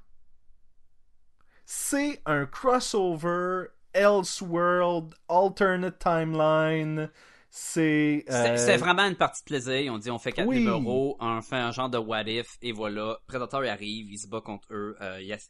[1.66, 7.10] C'est un crossover, Elseworld, Alternate Timeline.
[7.50, 8.24] C'est.
[8.28, 9.94] C'était euh, vraiment une partie de plaisir.
[9.94, 10.60] On dit, on fait quatre Oui.
[10.60, 13.20] numéros, on fait un genre de what if, et voilà.
[13.28, 14.96] Predator arrive, il se bat contre eux.
[15.02, 15.50] Euh, yes.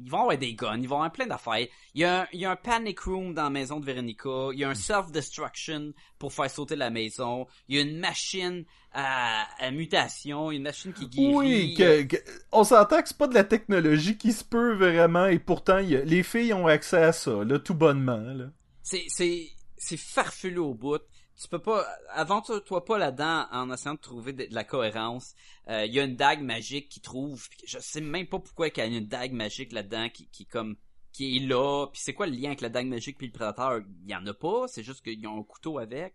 [0.00, 1.66] Ils vont avoir des guns, ils vont avoir plein d'affaires.
[1.94, 4.48] Il y, a un, il y a un panic room dans la maison de Veronica.
[4.52, 7.46] Il y a un self-destruction pour faire sauter la maison.
[7.68, 11.34] Il y a une machine à, à mutation, une machine qui guérit.
[11.34, 12.16] Oui, que, que-
[12.50, 15.90] on s'entend que c'est pas de la technologie qui se peut vraiment, et pourtant, il
[15.90, 18.18] y a- les filles ont accès à ça, là, tout bonnement.
[18.18, 18.46] Là.
[18.82, 20.98] c'est c'est c'est farfelu au bout.
[21.40, 25.34] Tu peux pas aventure-toi pas là-dedans en essayant de trouver de, la cohérence.
[25.68, 27.48] Euh, Il y a une dague magique qui trouve.
[27.48, 30.46] puis Je sais même pas pourquoi il y a une dague magique là-dedans qui qui
[30.46, 30.76] comme
[31.12, 31.86] qui est là.
[31.92, 33.80] Puis c'est quoi le lien avec la dague magique puis le prédateur?
[34.04, 34.68] Il y en a pas.
[34.68, 36.14] C'est juste qu'ils ont un couteau avec.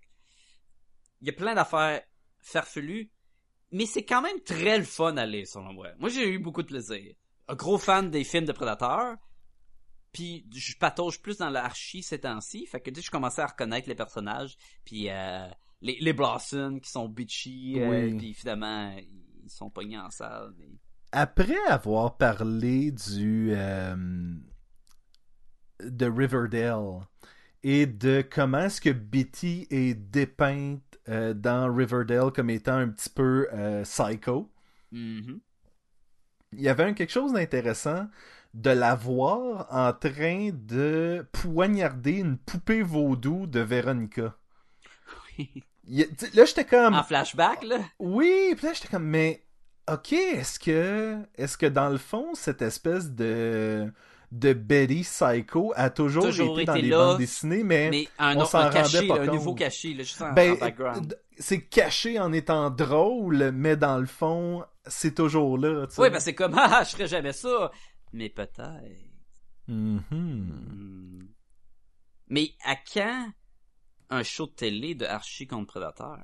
[1.21, 2.01] Il y a plein d'affaires
[2.41, 3.12] farfelues,
[3.71, 5.89] mais c'est quand même très le fun à lire selon moi.
[5.99, 7.13] Moi j'ai eu beaucoup de plaisir.
[7.49, 9.17] Un gros fan des films de prédateurs.
[10.12, 13.48] Puis je patauge plus dans l'archi ces temps-ci, fait que tu sais, je commençais à
[13.48, 15.48] reconnaître les personnages, puis euh,
[15.82, 20.54] les, les Blossom qui sont bitchy, euh, puis finalement ils sont pognés en salle.
[20.58, 20.67] Mais...
[21.12, 23.95] Après avoir parlé du euh,
[25.84, 27.08] de Riverdale
[27.63, 33.48] et de comment est-ce que Betty est dépeinte dans Riverdale comme étant un petit peu
[33.84, 34.52] psycho,
[34.91, 35.39] Mhm.
[36.54, 38.08] il y avait un- quelque chose d'intéressant
[38.53, 44.35] de la voir en train de poignarder une poupée vaudou de Veronica.
[45.38, 46.93] Il sais, là, j'étais comme...
[46.93, 47.77] en flashback là?
[47.99, 49.43] Oui, puis là j'étais comme mais
[49.91, 53.91] OK, est-ce que est-ce que dans le fond cette espèce de
[54.31, 58.07] de Betty Psycho a toujours, Toujours été dans été les là, bandes dessinées mais, Mais
[58.19, 60.55] un, on s'en caché, rendait pas là, un nouveau caché, là, juste en, ben
[61.39, 66.01] c'est caché en étant drôle mais dans le fond c'est toujours là, tu sais.
[66.01, 67.71] Oui, ben c'est comme ah, je ferais jamais ça,
[68.13, 69.10] mais peut-être.
[69.67, 70.04] Mhm.
[70.10, 71.28] Hmm.
[72.28, 73.32] Mais à quand
[74.10, 76.17] un show de télé de Archie contre Predator?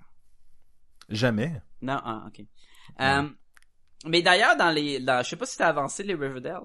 [1.09, 1.61] Jamais.
[1.81, 2.45] Non, ah, ok.
[3.01, 3.29] Euh,
[4.05, 6.63] mais d'ailleurs, dans les, dans, je sais pas si t'as avancé les Riverdale.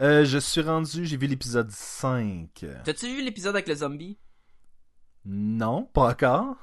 [0.00, 2.64] Euh, je suis rendu, j'ai vu l'épisode 5.
[2.84, 4.18] T'as-tu vu l'épisode avec le zombie?
[5.24, 6.56] Non, pas encore.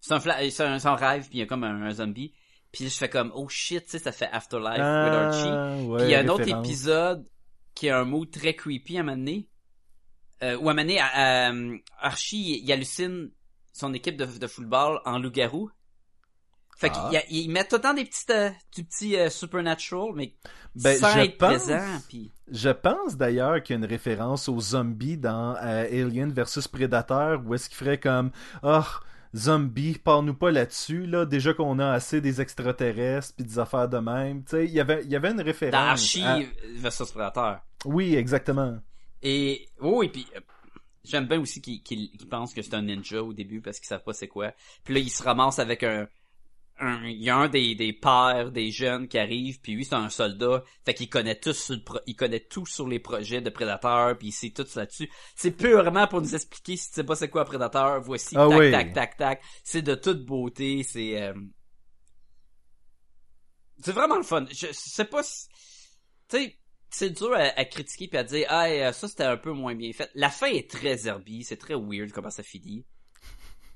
[0.00, 2.34] C'est un, c'est un, un rêve, puis il y a comme un, un zombie.
[2.72, 5.84] Puis je fais comme, oh shit, tu sais, ça fait Afterlife with Ah, Archie.
[5.86, 7.28] ouais, Puis il y a un autre épisode
[7.74, 9.48] qui a un mot très creepy à un moment donné.
[10.42, 13.30] Euh, où à un moment donné, à- euh, Archie, il hallucine
[13.72, 15.70] son équipe de, de football en loup-garou.
[16.78, 17.08] Fait Ah.
[17.10, 20.08] qu'il y a- il met tout le temps des petites, euh, du petit euh, supernatural,
[20.14, 20.34] mais
[20.74, 22.00] Ben, sans je être pense- présent.
[22.08, 26.66] Puis Je pense d'ailleurs qu'il y a une référence aux zombies dans euh, Alien versus
[26.66, 28.32] Predator où est-ce qu'il ferait comme
[28.64, 28.82] oh
[29.34, 33.98] zombie parle-nous pas là-dessus là déjà qu'on a assez des extraterrestres puis des affaires de
[33.98, 36.40] même tu sais il y avait il y avait une référence dans Archie à-
[36.76, 37.58] versus Predator.
[37.86, 38.78] oui exactement
[39.22, 40.40] Et oui, puis euh,
[41.04, 44.02] j'aime bien aussi qu'ils qu'ils pensent que c'est un ninja au début parce qu'ils savent
[44.04, 44.52] pas c'est quoi.
[44.84, 46.08] Puis là, ils se ramassent avec un
[46.78, 49.94] un- il y a un des, des pères des jeunes qui arrive puis lui c'est
[49.94, 50.64] un soldat.
[50.84, 54.16] Fait qu'il connaît tout sur le pro- il connaît tout sur les projets de prédateurs
[54.18, 55.10] puis il sait tout là-dessus.
[55.36, 58.48] C'est purement pour nous expliquer si tu sais pas c'est quoi un prédateur voici Ah
[58.48, 58.70] tac oui.
[58.70, 59.42] tac tac tac.
[59.62, 61.34] C'est de toute beauté c'est euh,
[63.84, 64.44] c'est vraiment le fun.
[64.50, 65.48] Je sais pas si...
[66.28, 66.58] tu sais
[66.94, 69.92] c'est dur à, à critiquer puis à dire ah ça c'était un peu moins bien
[69.92, 70.10] fait.
[70.14, 72.84] La fin est très herbie c'est très weird comment ça finit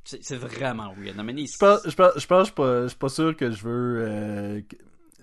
[0.06, 2.88] c'est vraiment weird non mais je pense je pense je pense je suis pas je
[2.88, 4.60] suis pas sûr que je veux euh,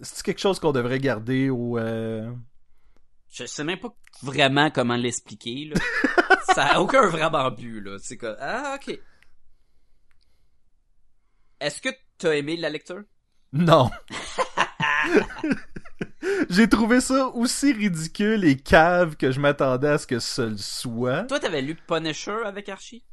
[0.02, 2.32] c'est quelque chose qu'on devrait garder au euh,
[3.30, 5.76] Je sais même pas vraiment comment l'expliquer, là.
[6.54, 7.98] ça a aucun vraiment but, là.
[8.00, 9.00] C'est que, ah, ok.
[11.60, 13.04] Est-ce que t'as aimé la lecture?
[13.54, 13.89] Non.
[16.50, 21.24] J'ai trouvé ça aussi ridicule et cave que je m'attendais à ce que ce soit.
[21.24, 23.04] Toi, t'avais lu Punisher avec Archie?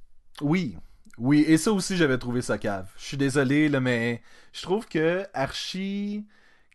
[0.41, 0.77] Oui.
[1.21, 2.91] Oui, et ça aussi j'avais trouvé ça cave.
[2.97, 6.27] Je suis désolé là mais je trouve que Archie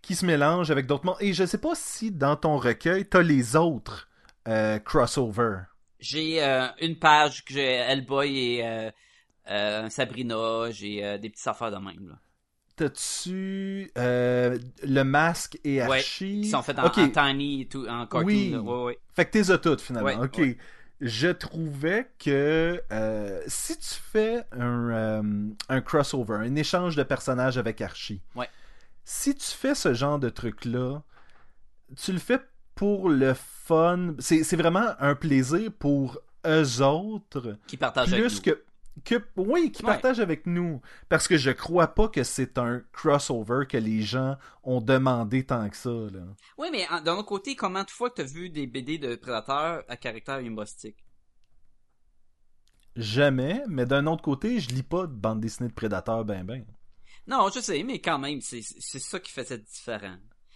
[0.01, 3.23] qui se mélange avec d'autres mondes et je sais pas si dans ton recueil t'as
[3.23, 4.07] les autres
[4.47, 5.61] euh, crossover.
[5.99, 8.91] J'ai euh, une page que j'ai Hellboy et euh,
[9.49, 12.19] euh, Sabrina, j'ai des petites affaires de même, là.
[12.75, 16.41] T'as-tu le masque et Ouais, Archie?
[16.41, 18.55] Qui sont faits en, tiny et tout, en cartoon, Oui.
[18.55, 18.99] Ouais, ouais.
[19.15, 20.09] Fait que t'es toutes finalement.
[20.09, 20.57] Ouais, ok.
[21.01, 27.57] Je trouvais que euh, si tu fais un, euh, un crossover, un échange de personnages
[27.57, 28.49] avec Archie, Ouais.
[29.03, 31.03] si tu fais ce genre de truc-là,
[31.97, 32.39] tu le fais
[32.75, 34.15] pour le fun.
[34.19, 38.41] C'est vraiment un plaisir pour eux autres, Qui partagent avec nous.
[38.41, 38.63] que.
[39.03, 39.91] Que, oui, qui Ouais.
[39.91, 40.81] partagent avec nous.
[41.09, 45.69] Parce que je crois pas que c'est un crossover que les gens ont demandé tant
[45.69, 45.89] que ça.
[45.89, 46.21] Là.
[46.57, 49.83] Oui, mais d'un autre côté, comment de fois que t'as vu des BD de prédateurs
[49.89, 50.97] à caractère humoristique?
[52.95, 56.65] Jamais, mais d'un autre côté, je lis pas de bande dessinée de prédateurs ben ben.
[57.27, 60.15] Non, je sais, mais quand même, c'est ça qui faisait différent.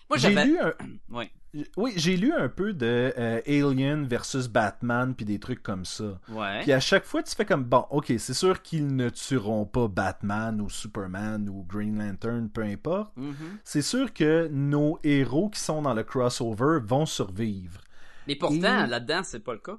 [0.10, 0.73] Moi, J'ai lu un...
[1.10, 1.30] Ouais,
[1.77, 6.19] Oui, j'ai lu un peu de euh, Alien versus Batman puis des trucs comme ça.
[6.29, 6.62] ouais.
[6.62, 9.88] Puis à chaque fois, tu fais comme bon, ok, c'est sûr qu'ils ne tueront pas
[9.88, 13.15] Batman ou Superman ou Green Lantern, peu importe.
[13.17, 13.33] Mhm.
[13.63, 17.81] C'est sûr que nos héros qui sont dans le crossover vont survivre.
[18.27, 19.77] Mais pourtant, Et- là-dedans, c'est pas le cas.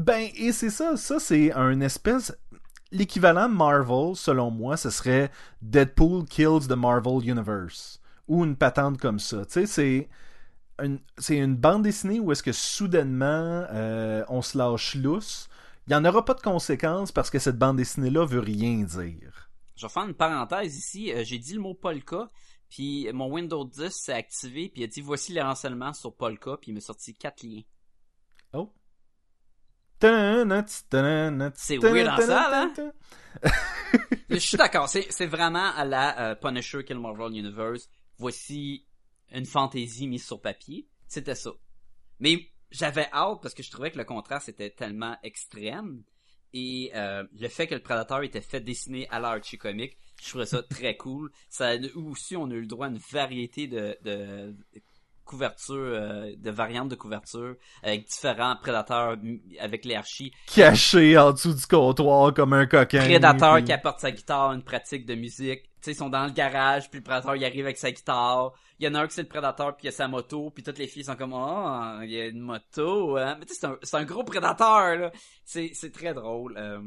[0.00, 2.36] Ben, et c'est ça, ça c'est un espèce.
[2.90, 5.30] L'équivalent Marvel, selon moi, ce serait
[5.62, 8.00] Deadpool kills the Marvel Universe.
[8.26, 9.44] Ou une patente comme ça.
[9.44, 10.08] Tu sais, c'est.
[11.18, 15.48] C'est une bande dessinée où est-ce que soudainement euh, on se lâche lousse.
[15.86, 19.50] Il n'y en aura pas de conséquences parce que cette bande dessinée-là veut rien dire.
[19.76, 21.12] Je vais faire une parenthèse ici.
[21.12, 22.30] Euh, J'ai dit le mot Polka,
[22.70, 26.56] puis mon Windows 10 s'est activé, puis il a dit voici les renseignements sur Polka,
[26.60, 27.62] puis il m'a sorti quatre liens.
[28.52, 28.72] Oh.
[31.54, 32.68] C'est weird en?
[34.30, 37.88] Je suis d'accord, c'est c'est vraiment à la euh, Punisher Kill Marvel Universe.
[38.18, 38.86] Voici
[39.34, 40.86] une fantaisie mise sur papier.
[41.06, 41.50] C'était ça.
[42.20, 46.02] Mais j'avais hâte parce que je trouvais que le contraste était tellement extrême.
[46.52, 50.46] Et euh, le fait que le Predator était fait dessiner à l'Archie Comic, je trouvais
[50.46, 51.30] ça très cool.
[51.48, 54.54] Ça aussi, on a eu le droit à une variété de, de
[55.24, 59.16] couvertures, euh, de variantes de couverture avec différents prédateurs
[59.58, 59.98] avec les.
[60.54, 63.00] Caché en dessous du comptoir comme un coquin.
[63.00, 65.70] Prédateur puis- qui apporte sa guitare, une pratique de musique.
[65.84, 68.52] Tu sais, ils sont dans le garage, puis le prédateur il arrive avec sa guitare.
[68.78, 70.62] Il y en a un qui c'est le prédateur, puis il a sa moto, puis
[70.62, 73.36] toutes les filles sont comme oh, il y a une moto, hein.
[73.38, 75.12] Mais tu sais, c'est un, c'est un gros prédateur là.
[75.44, 76.56] C'est c'est très drôle.
[76.56, 76.80] Euh,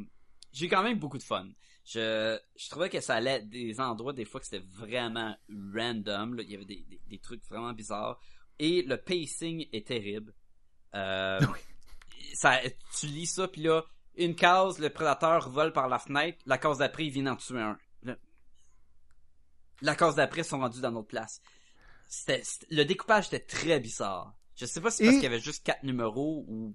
[0.51, 1.47] J'ai quand même beaucoup de fun.
[1.85, 5.35] Je je trouvais que ça allait à des endroits des fois que c'était vraiment
[5.75, 6.33] random.
[6.35, 6.43] là.
[6.43, 8.19] Il y avait des, des, des trucs vraiment bizarres
[8.59, 10.33] et le pacing est terrible.
[10.95, 11.39] Euh,
[12.33, 12.59] ça,
[12.99, 13.83] tu lis ça, puis là,
[14.15, 17.61] une case, le prédateur vole par la fenêtre, la case d'après, il vient d'en tuer
[17.61, 17.77] un.
[19.81, 21.41] La case d'après, sont rendus dans notre place.
[22.07, 24.33] C'était, c'était- le découpage était très bizarre.
[24.55, 26.73] Je sais pas si c'est parce Et- qu'il y avait juste quatre numéros ou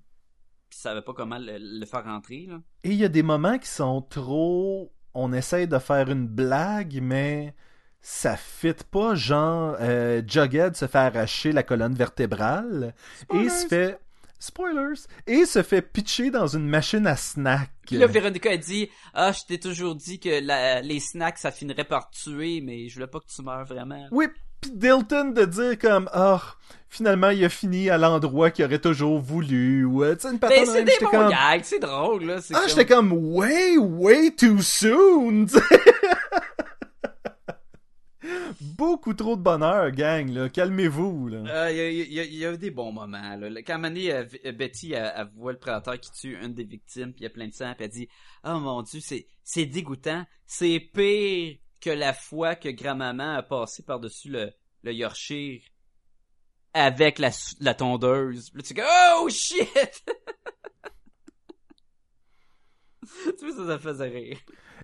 [0.71, 2.61] ils savaient pas comment le, le faire rentrer, là.
[2.85, 4.93] Et il y a des moments qui sont trop.
[5.15, 7.55] On essaye de faire une blague, mais
[8.01, 12.95] ça fit pas, genre, euh, Jughead se fait arracher la colonne vertébrale
[13.35, 13.99] et se fait.
[14.45, 15.07] Spoilers!
[15.29, 17.71] Et se fait pitcher dans une machine à snack.
[17.87, 21.53] Puis là, Véronica a dit Ah, je t'ai toujours dit que la- les snacks, ça
[21.53, 24.05] finirait par tuer, mais je voulais pas que tu meurs vraiment.
[24.11, 24.27] Oui,
[24.61, 26.41] pis Dilton de dire comme Ah,
[26.89, 29.85] finalement il a fini à l'endroit qu'il aurait toujours voulu.
[29.85, 32.39] Ou, euh, tu sais, une Ben, patente c'est des bons comme, gags, c'est drôle, là.
[32.53, 35.47] Ah, comme- j'étais comme way, way too soon.
[38.61, 40.49] Beaucoup trop de bonheur, gang, là.
[40.49, 41.39] Calmez-vous, là.
[41.67, 41.77] Euh, Il
[42.13, 43.37] y, a, il y a- eu des bons moments.
[43.37, 43.63] Là.
[43.63, 47.13] Quand donné, euh, V- Betty elle, elle voit le prédateur qui tue une des victimes,
[47.13, 48.09] puis il y a plein de sang, puis elle dit
[48.45, 49.01] «Oh mon Dieu,
[49.43, 50.25] c'est dégoûtant.
[50.47, 54.53] C'est pire que la fois que grand-maman a passé par-dessus le,
[54.85, 55.61] le Yorkshire
[56.75, 58.81] avec la, la tondeuse.» Là, tu dis
[59.17, 60.05] «Oh shit!»
[63.39, 64.39] Tu vois, ça, ça faisait rire.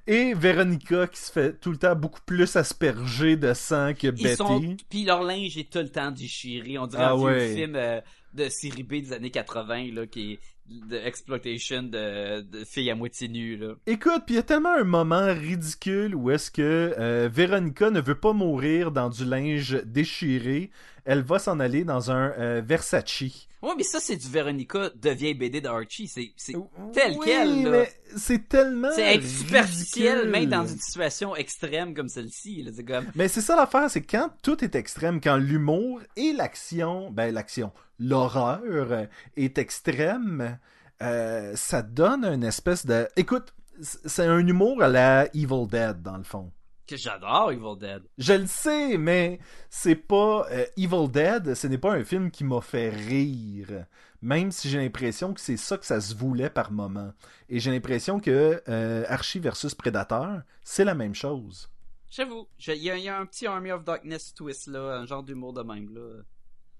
[0.06, 4.12] Et Véronica qui se fait tout le temps beaucoup plus asperger de sang que Ils
[4.22, 4.36] Betty.
[4.36, 4.76] sont...
[4.88, 6.78] Puis leur linge est tout le temps déchiré.
[6.78, 7.54] On dirait Ah un ouais.
[7.54, 8.00] film euh,
[8.32, 10.38] de série B des années 80, là, qui est
[10.70, 13.74] de exploitation de, de filles à moitié nues, là.
[13.86, 18.00] Écoute, puis il y a tellement un moment ridicule où est-ce que euh, Véronica ne
[18.02, 20.70] veut pas mourir dans du linge déchiré.
[21.10, 23.22] Elle va s'en aller dans un euh, Versace.
[23.62, 26.06] Ouais, mais ça, c'est du Véronica de vieille BD d'Archie.
[26.06, 26.52] C'est, c'est,
[26.92, 27.70] tel Oui, quel, là.
[27.70, 32.72] mais c'est tellement c'est être superficiel, même dans une situation extrême comme celle-ci, là.
[32.76, 37.10] C'est comme, Mais c'est ça l'affaire, c'est quand tout est extrême, quand l'humour et l'action,
[37.10, 39.06] ben l'action, l'horreur euh,
[39.38, 40.58] est extrême,
[41.00, 43.08] euh, ça donne une espèce de...
[43.16, 46.52] Écoute, c'est un humour à la Evil Dead, dans le fond.
[46.88, 48.02] Que j'adore Evil Dead.
[48.18, 49.38] Je le sais, mais
[49.70, 50.46] c'est pas...
[50.50, 53.86] euh, Evil Dead, ce n'est pas un film qui m'a fait rire.
[54.22, 57.12] Même si j'ai l'impression que c'est ça que ça se voulait par moment.
[57.48, 61.70] Et j'ai l'impression que euh, Archie versus Predator, c'est la même chose.
[62.10, 65.06] J'avoue, il y, a- il y a un petit Army of Darkness twist, là, un
[65.06, 66.22] genre d'humour de même, là.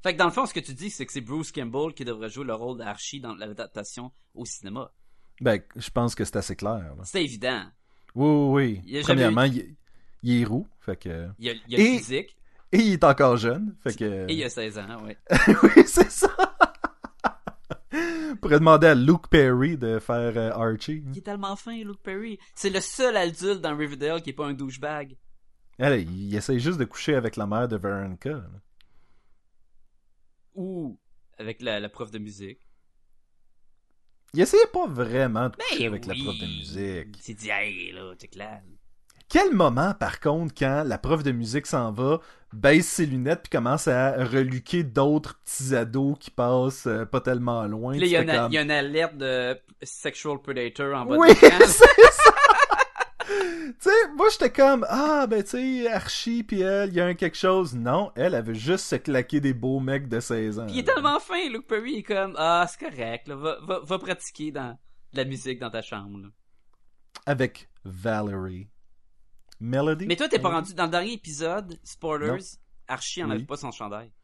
[0.02, 2.04] Fait que dans le fond, ce que tu dis, c'est que c'est Bruce Campbell qui
[2.04, 4.90] devrait jouer le rôle d'Archie dans l'adaptation au cinéma.
[5.40, 6.94] Ben, je pense que c'est assez clair.
[7.04, 7.64] C'est évident.
[8.14, 9.02] Oui, oui, Il oui.
[9.02, 9.76] jamais Premièrement, il,
[10.22, 11.28] il est roux, fait que...
[11.38, 12.36] Il a, il a Et- le physique,
[12.72, 14.30] Et il est encore jeune, fait que...
[14.30, 15.16] et il a 16 ans, ouais.
[15.62, 16.28] oui, c'est ça!
[17.92, 21.02] On pourrait demander à Luke Perry de faire euh, Archie.
[21.12, 22.38] Il est tellement fin, Luke Perry.
[22.54, 25.16] C'est le seul adulte dans Riverdale qui est pas un douchebag.
[25.78, 28.30] Allez, il essaye juste de coucher avec la mère de Veronica.
[28.30, 28.44] là.
[30.54, 30.98] Ou
[31.38, 32.60] avec la, la prof de musique.
[34.34, 37.16] Il essayait pas vraiment de coucher Ben avec la prof de musique.
[37.16, 38.62] Il s'est dit, hey, là, t'es clair.
[39.28, 42.20] Quel moment, par contre, quand la prof de musique s'en va,
[42.54, 47.64] baisse ses lunettes puis commence à reluquer d'autres petits ados qui passent euh, pas tellement
[47.64, 47.92] loin.
[47.92, 51.34] Puis là, il y, a une, comme- alerte de sexual predator en bas Oui, de
[51.40, 51.84] c'est ça!
[53.28, 55.50] tu sais, moi j'étais comme, ah ben tu
[55.82, 57.74] sais, Archie pis elle, il y a un quelque chose.
[57.74, 60.64] Non, elle, elle veut juste se claquer des beaux mecs de 16 ans.
[60.66, 63.58] Puis il est tellement fin, Luke Perry il est comme ah c'est correct, là, va,
[63.60, 64.78] va, va pratiquer dans
[65.12, 66.18] de la musique dans ta chambre.
[66.18, 66.28] là.
[67.26, 68.68] Avec Valerie.
[69.61, 70.06] Melody?
[70.06, 72.38] Mais toi t'es pas rendu dans le dernier épisode, spoilers, Non.
[72.88, 73.30] Archie Oui.
[73.30, 74.11] enlève pas son chandail.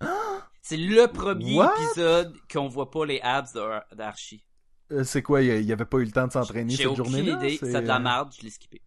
[0.62, 1.74] C'est le premier What?
[1.76, 3.52] épisode qu'on voit pas les abs
[3.92, 4.44] d'Archie.
[4.92, 7.36] Euh, c'est quoi, il avait pas eu le temps de s'entraîner J'ai cette aucune journée-là?
[7.36, 8.80] idée, C'est, de la euh, merde, je l'ai skippé.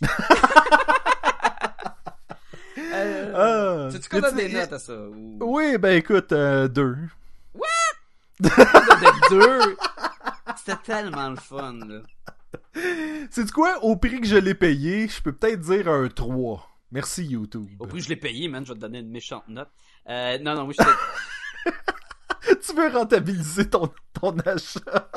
[2.78, 4.94] euh, tu qu'on donne des notes à ça?
[4.94, 5.38] Ou...
[5.40, 6.96] Oui, ben écoute, euh, deux.
[8.40, 9.76] de deux?
[10.56, 12.00] C'était tellement le fun, là.
[13.30, 16.68] C'est quoi, au prix que je l'ai payé, je peux peut-être dire un 3.
[16.92, 17.68] Merci YouTube.
[17.78, 19.70] Au prix que je l'ai payé, man, je vais te donner une méchante note.
[20.08, 22.56] Euh, non, non, oui, j'étais...
[22.66, 25.10] tu veux rentabiliser ton, ton achat?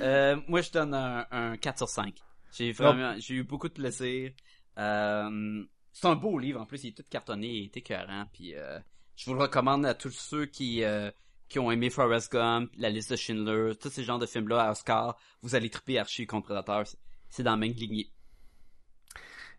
[0.00, 2.14] Euh, moi, je donne un, un 4 sur 5.
[2.52, 4.32] J'ai vraiment, j'ai eu beaucoup de plaisir.
[4.78, 8.54] Euh, c'est un beau livre, en plus, il est tout cartonné, il est écœurant, puis
[8.54, 8.78] euh,
[9.16, 11.10] je vous le recommande à tous ceux qui, euh,
[11.48, 14.70] qui ont aimé Forrest Gump, La liste de Schindler, tous ces genres de films-là à
[14.72, 16.84] Oscar, vous allez triper Archie contre Predator,
[17.28, 18.10] c'est- dans la même lignée.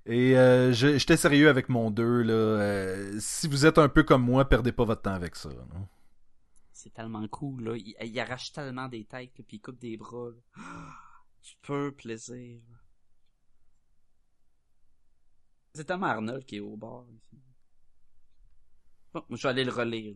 [0.05, 2.33] Et euh, j'étais sérieux avec mon 2, là.
[2.33, 5.49] Euh, si vous êtes un peu comme moi, perdez pas votre temps avec ça.
[5.49, 5.87] non?
[6.71, 7.75] C'est tellement cool, là.
[7.75, 10.63] Il, il arrache tellement des têtes, là, puis il coupe des bras, là.
[11.43, 12.59] Du pur plaisir.
[15.73, 17.37] C'est tellement Arnold qui est au bord, ici.
[19.13, 20.15] Bon, moi, je vais aller le relire.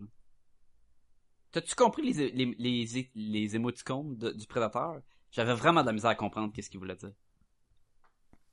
[1.52, 5.02] T'as-tu compris les, les, les, les émoticônes de- du prédateur?
[5.32, 7.12] J'avais vraiment de la misère à comprendre qu'est-ce qu'il voulait dire.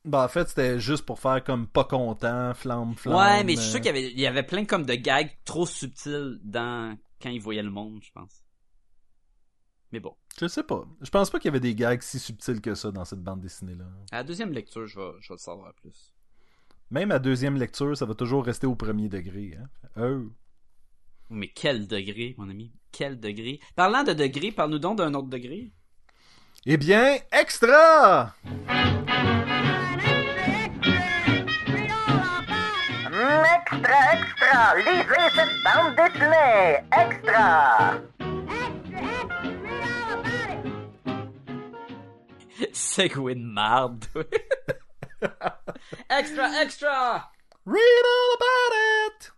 [0.05, 3.15] Ben, en fait, c'était juste pour faire comme pas content, flamme, flamme.
[3.17, 5.29] ouais, mais je suis sûr qu'il y avait, il y avait plein comme de gags
[5.43, 8.43] trop subtils dans, quand il voyait le monde, je pense.
[9.91, 10.15] Mais bon.
[10.39, 10.85] Je sais pas.
[11.01, 13.41] Je pense pas qu'il y avait des gags si subtils que ça dans cette bande
[13.41, 13.85] dessinée-là.
[14.11, 16.13] À la deuxième lecture, je vais, je vais le savoir plus.
[16.91, 19.57] Même à deuxième lecture, ça va toujours rester au premier degré.
[19.59, 19.69] Hein?
[20.01, 20.31] Oh.
[21.29, 22.71] Mais quel degré, mon ami?
[22.91, 23.59] Quel degré?
[23.75, 25.71] Parlant de degré, parle-nous donc d'un autre degré.
[26.65, 28.35] Eh bien, extra!
[33.11, 34.75] Extra, extra!
[34.77, 36.79] Lisez cette bande dessinée!
[36.91, 38.01] Extra!
[42.73, 44.05] Segway de marde.
[46.09, 47.29] extra, extra!
[47.65, 48.73] Read all about
[49.05, 49.31] it!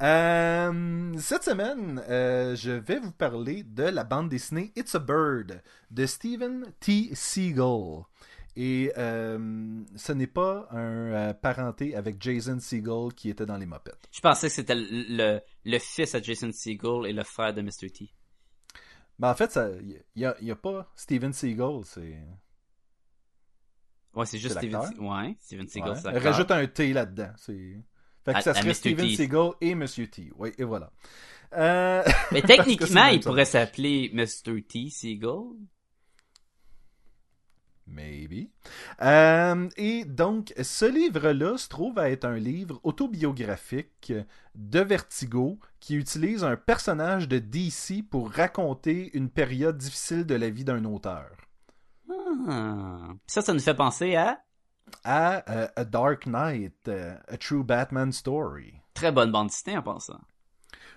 [0.00, 5.62] Euh, cette semaine, euh, je vais vous parler de la bande dessinée It's a Bird
[5.90, 7.10] de Stephen T.
[7.14, 8.04] Siegel.
[8.54, 13.92] Et euh, ce n'est pas un parenté avec Jason Siegel qui était dans les Muppets.
[14.10, 17.62] Je pensais que c'était le, le, le fils à Jason Segel et le frère de
[17.62, 17.90] Mr.
[17.90, 18.12] T.
[19.18, 22.18] Mais en fait, il n'y a, y a pas Steven Seagal, c'est...
[24.14, 26.18] Ouais, c'est juste Steven, ouais, Steven Seagal, Ouais.
[26.18, 27.32] Rajoute un T là-dedans.
[27.38, 27.80] C'est...
[28.24, 28.74] Fait que À- ça serait Mr.
[28.74, 29.16] Steven T.
[29.16, 30.30] Seagal et Monsieur T.
[30.36, 30.90] Oui, et voilà.
[31.54, 32.02] Euh...
[32.30, 34.62] Mais techniquement, il pourrait s'appeler Mr.
[34.62, 34.90] T.
[34.90, 35.42] Seagal.
[37.86, 38.48] Maybe.
[39.02, 44.12] Euh, et donc, ce livre-là se trouve à être un livre autobiographique
[44.54, 50.48] de Vertigo qui utilise un personnage de DC pour raconter une période difficile de la
[50.48, 51.28] vie d'un auteur.
[52.48, 53.08] Ah.
[53.26, 54.40] Ça, ça nous fait penser à
[55.04, 58.74] À euh, A Dark Knight, euh, A True Batman Story.
[58.94, 60.20] très bonne bande dessinée en pensant.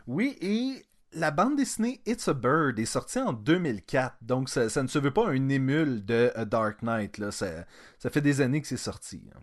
[0.07, 4.83] Oui, et la bande dessinée It's a Bird est sortie en 2004, donc ça, ça
[4.83, 7.17] ne se veut pas un émule de A Dark Knight.
[7.17, 7.31] Là.
[7.31, 7.65] Ça,
[7.99, 9.23] ça fait des années que c'est sorti.
[9.35, 9.39] hein.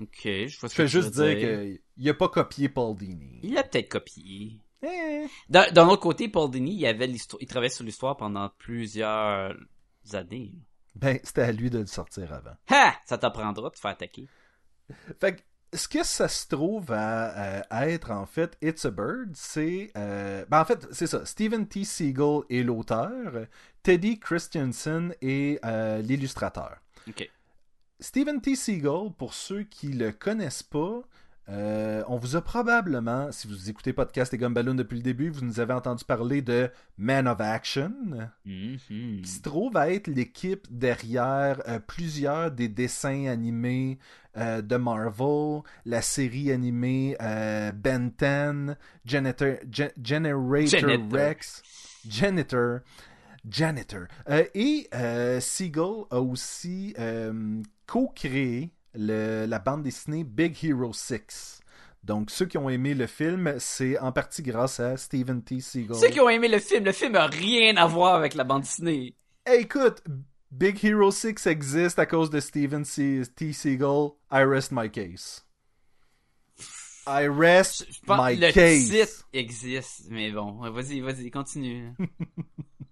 [0.00, 3.40] Ok, je vois ce Je que juste dire qu'il n'a pas copié Paul Dini.
[3.42, 4.58] Il a peut-être copié.
[4.82, 5.26] Eh.
[5.48, 9.54] D'un autre côté, Paul Dini, il avait il travaillait sur l'histoire pendant plusieurs
[10.14, 10.54] années.
[10.94, 12.56] Ben, c'était à lui de le sortir avant.
[12.70, 12.94] Ha!
[13.06, 14.28] Ça t'apprendra de te faire attaquer.
[15.20, 15.42] Fait que,
[15.76, 19.90] ce que ça se trouve à, à être, en fait, It's a Bird, c'est...
[19.96, 21.24] euh, ben, en fait, c'est ça.
[21.24, 21.84] Stephen T.
[21.84, 23.46] Siegel est l'auteur,
[23.82, 26.76] Teddy Christensen est euh, l'illustrateur.
[27.08, 27.28] Ok.
[28.00, 28.56] Stephen T.
[28.56, 31.02] Siegel, pour ceux qui le connaissent pas,
[31.48, 35.44] euh, on vous a probablement, si vous écoutez Podcast et Gumballoon depuis le début, vous
[35.44, 37.92] nous avez entendu parler de Man of Action,
[38.44, 39.22] Mhm.
[39.22, 43.98] qui se trouve à être l'équipe derrière euh, plusieurs des dessins animés
[44.36, 51.18] euh, de Marvel, la série animée Ben 10, Janitor, Gen- Generator Janitor.
[51.20, 51.62] Rex,
[52.08, 52.78] Janitor,
[53.48, 54.02] Janitor.
[54.54, 54.88] Et
[55.40, 56.94] Siegel a aussi
[57.86, 61.60] co-créé le- la bande dessinée Big Hero 6.
[62.04, 65.60] Donc, ceux qui ont aimé le film, c'est en partie grâce à Stephen T.
[65.60, 65.94] Siegel.
[65.94, 68.62] Ceux qui ont aimé le film, le film a rien à voir avec la bande
[68.62, 69.14] dessinée.
[69.46, 70.02] Hey, écoute,
[70.50, 73.52] Big Hero 6 existe à cause de Steven C- T.
[73.52, 74.10] Siegel.
[74.32, 75.44] I rest my case.
[77.06, 78.88] I rest Je pense my que le case.
[78.90, 81.92] titre existe, mais bon, vas-y, vas-y, continue.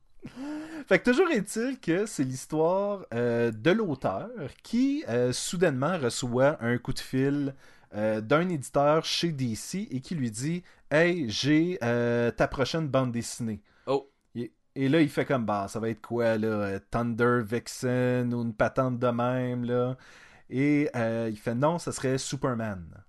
[0.86, 4.28] Fait que toujours est-il que c'est l'histoire euh, de l'auteur
[4.62, 7.54] qui euh, soudainement reçoit un coup de fil
[7.94, 13.62] euh, d'un éditeur chez DC et qui lui dit Hey, j'ai ta prochaine bande dessinée.
[13.86, 14.10] Oh.
[14.34, 18.42] Et, et là, il fait comme bah, ça va être quoi là Thunder Vixen ou
[18.42, 19.96] une patente de même là.
[20.50, 20.90] Et
[21.28, 23.04] il fait non, ça serait Superman.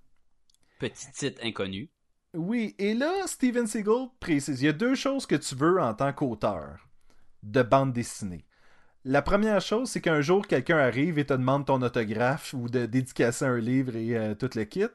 [0.79, 1.89] Petit titre inconnu.
[2.33, 5.93] Oui, et là, Steven Seagal précise il y a deux choses que tu veux en
[5.93, 6.90] tant qu'auteur
[7.43, 8.45] de bande dessinée.
[9.05, 12.85] La première chose, c'est qu'un jour, quelqu'un arrive et te demande ton autographe ou de
[12.85, 14.85] dédicacer un livre et euh, tout le kit.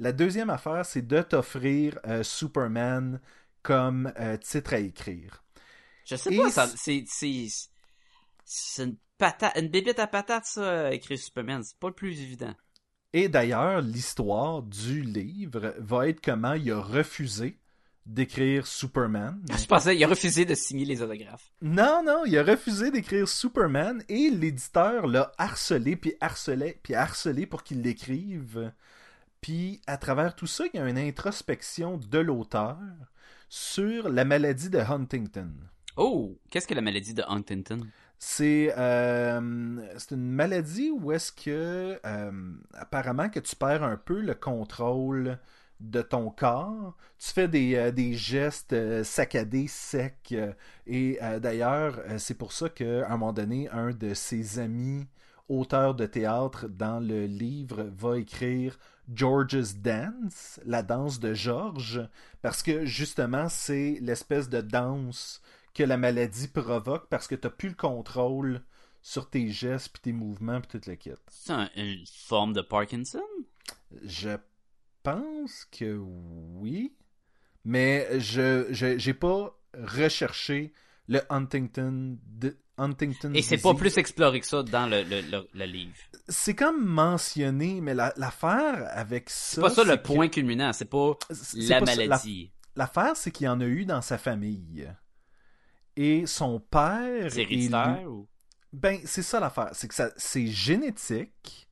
[0.00, 3.20] La deuxième affaire, c'est de t'offrir euh, Superman
[3.62, 5.42] comme euh, titre à écrire.
[6.04, 7.46] Je sais Et pas, ça, c'est- c'est, c'est,
[8.44, 11.62] c'est une patate, une bébête à patate, ça, écrire Superman.
[11.64, 12.54] C'est pas le plus évident.
[13.14, 17.58] Et d'ailleurs, l'histoire du livre va être comment il a refusé
[18.06, 19.40] d'écrire Superman.
[19.58, 21.50] Je pensais, il a refusé de signer les autographes.
[21.62, 27.46] Non, non, il a refusé d'écrire Superman et l'éditeur l'a harcelé, puis harcelé, puis harcelé
[27.46, 28.72] pour qu'il l'écrive.
[29.40, 32.78] Puis à travers tout ça, il y a une introspection de l'auteur
[33.48, 35.50] sur la maladie de Huntington.
[35.96, 37.80] Oh, qu'est-ce que la maladie de Huntington?
[38.18, 44.20] C'est euh, c'est une maladie où est-ce que euh, apparemment que tu perds un peu
[44.20, 45.38] le contrôle
[45.90, 46.96] de ton corps.
[47.18, 50.16] Tu fais des, euh, des gestes euh, saccadés, secs.
[50.32, 50.52] euh,
[50.86, 55.06] et d'ailleurs, c'est pour ça qu'à un moment donné, un de ses amis
[55.48, 58.78] auteurs de théâtre dans le livre va écrire
[59.12, 62.06] George's Dance, la danse de George,
[62.40, 65.42] parce que justement, c'est l'espèce de danse
[65.74, 68.62] que la maladie provoque parce que tu n'as plus le contrôle
[69.02, 71.10] sur tes gestes, puis tes mouvements, puis tout le kit.
[71.28, 73.20] C'est un- une forme de Parkinson?
[74.02, 74.30] Je
[75.04, 76.92] pense que oui.
[77.64, 80.72] Mais je je- j'ai pas recherché
[81.06, 85.48] le Huntington de Huntington Et c'est pas plus exploré que ça dans le, le, le,
[85.54, 85.94] le livre.
[86.28, 89.54] C'est comme mentionné, mais la- l'affaire avec ça.
[89.54, 91.12] C'est pas ça le c'est que- point culminant, c'est pas
[91.54, 92.50] la pas maladie.
[92.74, 94.90] L'affaire, c'est qu'il y en a eu dans sa famille.
[95.96, 97.30] Et son père.
[97.30, 98.28] C'est héréditaire lui- ou...
[98.72, 99.70] Ben, c'est ça l'affaire.
[99.72, 101.68] C'est que ça, c'est génétique,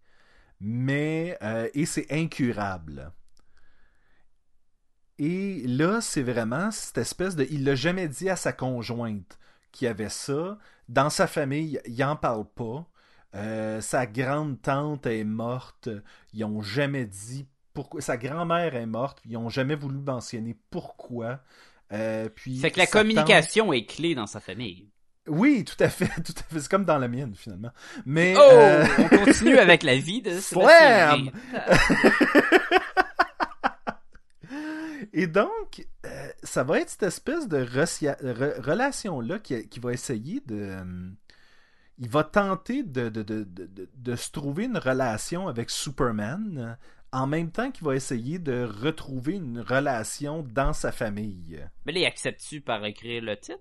[0.60, 1.36] mais.
[1.42, 3.12] euh, et c'est incurable.
[5.18, 7.46] Et là, c'est vraiment cette espèce de.
[7.50, 9.38] Il l'a jamais dit à sa conjointe
[9.70, 10.58] qu'il avait ça.
[10.88, 12.86] Dans sa famille, il en parle pas.
[13.34, 15.88] Euh, sa grande tante est morte.
[16.34, 18.00] Ils ont jamais dit pourquoi.
[18.00, 19.18] Sa grand-mère est morte.
[19.26, 21.40] Ils ont jamais voulu mentionner pourquoi.
[21.92, 24.88] Euh, puis Fait que la tante- communication est clé dans sa famille.
[25.28, 26.60] Oui, tout à fait, tout à fait.
[26.60, 27.70] C'est comme dans la mienne finalement.
[28.04, 28.40] Mais Oh!
[28.42, 31.30] euh, On continue avec la vie de Slam!
[35.12, 40.40] Et donc, euh, ça va être cette espèce de re- relation-là qui, qui va essayer
[40.46, 40.56] de.
[40.56, 41.10] euh,
[41.98, 43.46] il va tenter de, de, de,
[43.94, 46.74] de, se trouver une relation avec Superman, euh,
[47.12, 51.62] en même temps qu'il va essayer de retrouver une relation dans sa famille.
[51.84, 53.60] Mais là, il accepte-tu par écrire le titre?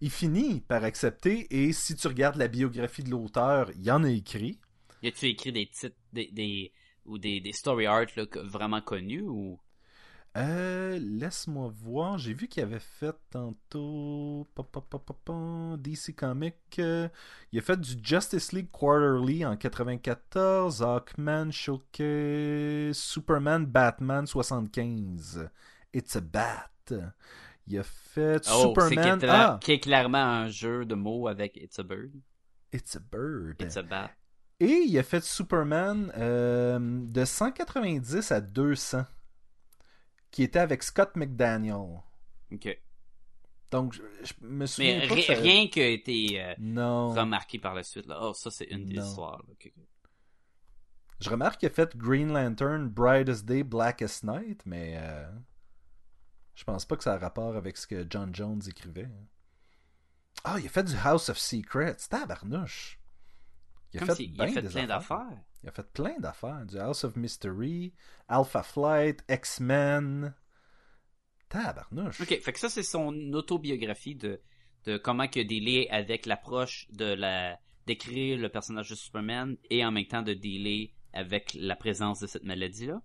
[0.00, 4.10] Il finit par accepter, et si tu regardes la biographie de l'auteur, il en a
[4.10, 4.58] écrit.
[5.02, 6.72] Y a-tu écrit des titres, des, des,
[7.04, 9.60] ou des, des story art là, vraiment connus ou...
[10.38, 12.16] Euh, laisse-moi voir.
[12.18, 14.46] J'ai vu qu'il avait fait tantôt
[15.78, 16.54] DC Comics.
[16.78, 17.08] euh,
[17.52, 25.48] il a fait du Justice League Quarterly en 94, Hawkman Showcase, Superman Batman 75.
[25.92, 26.70] It's a Bat.
[27.66, 29.18] Il a fait Oh, c'est Superman.
[29.18, 32.12] est, cla- Ah, qui est clairement un jeu de mots avec It's a Bird.
[32.72, 33.56] It's a Bird.
[33.60, 34.10] It's a Bat.
[34.60, 39.04] Et il a fait Superman euh, de 190 à 200,
[40.30, 42.00] qui était avec Scott McDaniel.
[42.52, 42.78] Ok.
[43.70, 47.10] Donc, je, je me souviens Mais pas que ça- rien qui a été euh, Non.
[47.12, 48.06] remarqué par la suite.
[48.06, 48.18] Là.
[48.22, 49.04] Oh, ça, c'est une des Non.
[49.04, 49.42] histoires.
[49.46, 49.54] là.
[51.20, 55.28] Je remarque qu'il a fait Green Lantern, Brightest Day, Blackest Night, mais euh,
[56.54, 59.04] je pense pas que ça a rapport avec ce que John Jones écrivait.
[59.06, 59.26] hein.
[60.44, 61.96] Ah, il a fait du House of Secrets.
[62.08, 62.98] Tabarnouche.
[63.92, 65.42] Il a Comme fait, il a plein d'affaires.
[65.62, 66.66] Il a fait plein d'affaires.
[66.66, 67.94] Du House of Mystery,
[68.28, 70.34] Alpha Flight, X-Men.
[71.48, 72.20] Tabarnouche.
[72.20, 74.40] Ok, fait que ça, c'est son autobiographie de,
[74.84, 79.84] de comment il a dealé avec l'approche de la d'écrire le personnage de Superman et
[79.84, 83.00] en même temps de dealer avec la présence de cette maladie-là.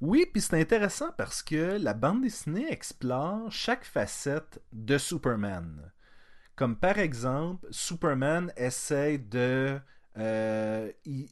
[0.00, 5.92] Oui, puis c'est intéressant parce que la bande dessinée explore chaque facette de Superman.
[6.56, 9.78] Comme par exemple, Superman essaie de...
[10.18, 11.28] Euh, il-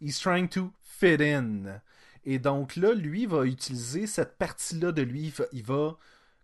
[0.00, 1.80] he's trying to fit in.
[2.24, 5.26] Et donc là, lui va utiliser cette partie-là de lui.
[5.26, 5.96] Il va, il va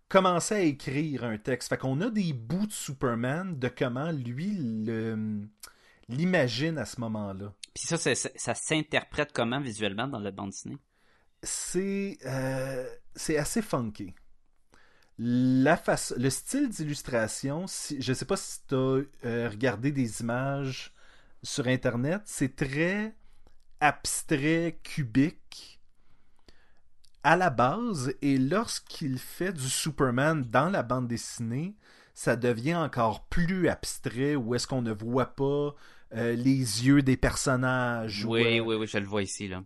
[0.09, 1.69] commencer à écrire un texte.
[1.69, 4.49] Fait qu'on a des bouts de Superman de comment lui
[6.09, 7.53] l'imagine à ce moment-là.
[7.73, 10.77] Puis ça, ça, ça s'interprète comment visuellement dans la bande dessinée?
[11.43, 12.89] c'est euh,
[13.37, 14.13] assez funky.
[15.19, 20.93] La face, le style d'illustration, si, je sais pas si tu as regardé des images
[21.43, 23.15] sur internet, c'est très
[23.79, 25.79] abstrait, cubique
[27.23, 31.75] à la base et lorsqu'il fait du Superman dans la bande dessinée,
[32.13, 35.75] ça devient encore plus abstrait où est-ce qu'on ne voit pas
[36.15, 38.23] euh, les yeux des personnages.
[38.25, 39.63] ou, Oui, oui, oui, je le vois ici, là.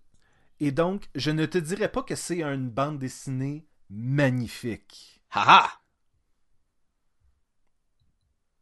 [0.60, 5.22] et donc, je ne te dirais pas que c'est une bande dessinée magnifique.
[5.30, 5.70] Haha!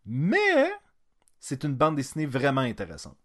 [0.06, 0.72] Mais
[1.40, 3.18] c'est une bande dessinée vraiment intéressante.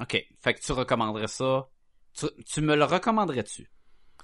[0.00, 1.68] Ok, fait que tu recommanderais ça.
[2.14, 3.70] Tu, tu me le recommanderais-tu?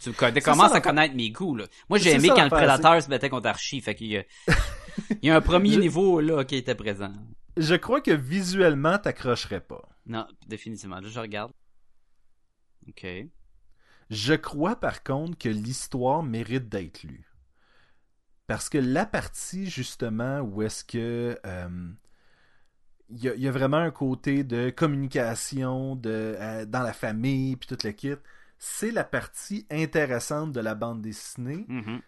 [0.00, 1.66] Tu commences à connaître mes goûts, là.
[1.88, 4.24] Moi, j'ai aimé ça, quand le prédateur se battait contre Archie, fait qu'il y a,
[5.22, 7.12] il y a un premier Je- niveau, là, qui était présent.
[7.56, 9.88] Je crois que visuellement, t'accrocherais pas.
[10.06, 11.00] Non, définitivement.
[11.00, 11.52] Là, je regarde.
[12.88, 13.06] Ok.
[14.10, 17.27] Je crois par contre que l'histoire mérite d'être lue.
[18.48, 21.68] Parce que la partie justement où est-ce que euh,
[23.10, 26.92] il y, a- il y a vraiment un côté de communication de, euh, dans la
[26.92, 28.14] famille puis toute le kit,
[28.58, 31.64] c'est la partie intéressante de la bande dessinée.
[31.68, 32.00] Mhm.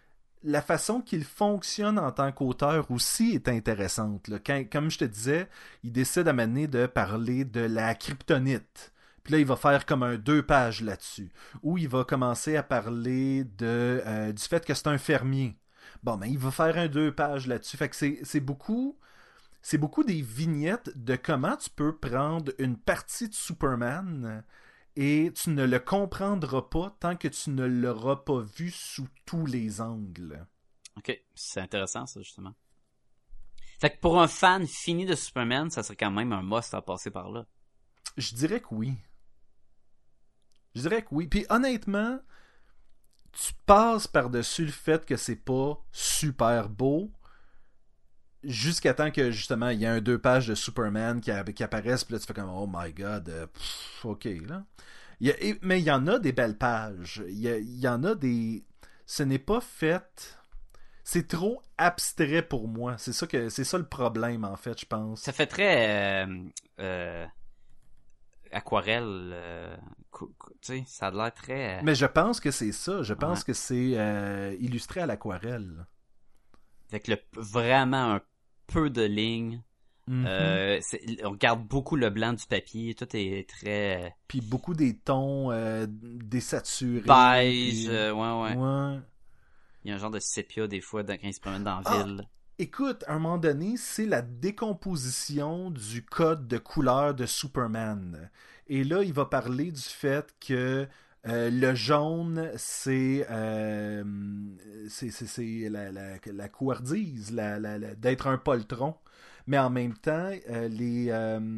[0.43, 4.27] la façon qu'il fonctionne en tant qu'auteur aussi est intéressante.
[4.27, 4.39] là.
[4.43, 5.47] Quand- comme je te disais,
[5.83, 8.91] il décide à mener de parler de la kryptonite.
[9.23, 11.29] Puis là, il va faire comme un deux pages là-dessus.
[11.61, 15.55] Ou il va commencer à parler de, euh, du fait que c'est un fermier.
[16.03, 17.77] Bon, ben, il va faire un deux pages là-dessus.
[17.77, 18.97] Fait que c'est beaucoup.
[19.61, 24.43] C'est beaucoup des vignettes de comment tu peux prendre une partie de Superman
[24.95, 29.45] et tu ne le comprendras pas tant que tu ne l'auras pas vu sous tous
[29.45, 30.47] les angles.
[30.97, 32.55] Ok, c'est intéressant ça justement.
[33.79, 36.81] Fait que pour un fan fini de Superman, ça serait quand même un must à
[36.81, 37.45] passer par là.
[38.17, 38.93] Je dirais que oui.
[40.75, 41.27] Je dirais que oui.
[41.27, 42.19] Puis honnêtement,
[43.33, 47.11] tu passes par-dessus le fait que c'est pas super beau
[48.43, 52.13] jusqu'à temps que justement il y a un deux pages de Superman qui, apparaissent puis
[52.13, 53.47] là tu fais comme oh my god euh,
[54.03, 54.63] ok là.
[55.61, 57.23] Mais il y en a des belles pages.
[57.27, 58.65] Il y, a- il y en a des
[59.05, 60.37] ce n'est pas fait
[61.03, 62.95] c'est trop abstrait pour moi.
[62.97, 65.21] C'est ça que c'est ça le problème en fait je pense.
[65.21, 66.43] Ça fait très euh,
[66.79, 67.25] euh,
[68.51, 69.35] aquarelle,
[70.61, 71.77] sais, ça a l'air très.
[71.77, 73.45] euh, mais je pense que c'est ça je pense Ouais.
[73.47, 75.85] que c'est euh, illustré à l'aquarelle
[76.91, 78.21] Avec le vraiment un
[78.67, 79.61] peu de lignes.
[80.07, 80.25] Mhm.
[80.27, 80.79] Euh,
[81.23, 85.85] on regarde beaucoup le blanc du papier, tout est très puis beaucoup des tons euh,
[85.89, 88.55] désaturés beige, puis- ouais ouais.
[88.55, 88.99] ouais
[89.83, 91.79] Il y a un genre de sépia des fois dans- quand ils se promènent dans
[91.79, 92.27] la Ah, ville.
[92.61, 98.29] Écoute, à un moment donné, c'est la décomposition du code de couleur de Superman.
[98.67, 100.87] Et là, il va parler du fait que
[101.27, 104.03] euh, le jaune, c'est euh,
[104.89, 107.33] c'est la, la, la couardise,
[107.97, 108.93] d'être un poltron.
[109.47, 111.49] Mais en même temps, euh,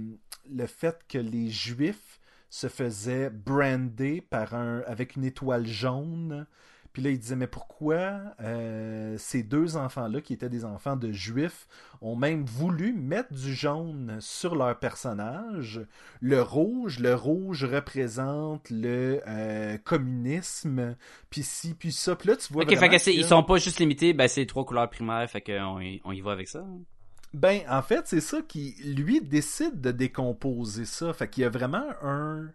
[0.50, 6.48] le fait que les Juifs se faisaient brander par un, avec une étoile jaune.
[6.94, 11.12] Puis là, il disait, mais pourquoi euh, ces deux enfants-là, qui étaient des enfants de
[11.12, 11.68] juifs,
[12.02, 15.82] ont même voulu mettre du jaune sur leur personnage?
[16.22, 20.96] Le rouge, le rouge représente le euh, communisme,
[21.32, 22.16] puis ci, puis ça.
[22.16, 24.48] Puis là, tu vois Ok, fait que ils sont pas juste limités, ben c'est les
[24.48, 26.64] trois couleurs primaires, fait qu'on y, on y va avec ça.
[27.34, 31.14] Ben, en fait, c'est ça qui, lui, décide de décomposer ça.
[31.14, 32.50] Fait qu'il y a vraiment un...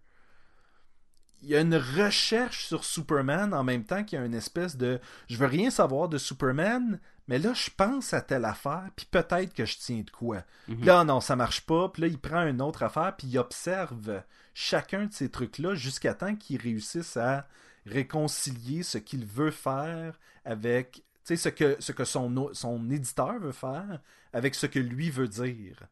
[1.42, 4.76] Il y a une recherche sur Superman en même temps qu'il y a une espèce
[4.76, 5.00] de...
[5.28, 9.52] Je veux rien savoir de Superman, mais là, je pense à telle affaire, puis peut-être
[9.52, 10.42] que je tiens de quoi.
[10.66, 10.84] Mhm.
[10.84, 11.90] Là, non, ça marche pas.
[11.90, 14.22] Puis là, il prend une autre affaire, puis il observe
[14.54, 17.46] chacun de ces trucs-là jusqu'à temps qu'il réussisse à
[17.86, 21.04] réconcilier ce qu'il veut faire avec...
[21.24, 24.00] Tu sais, ce que, ce que son, éditeur veut faire
[24.32, 25.86] avec ce que lui veut dire.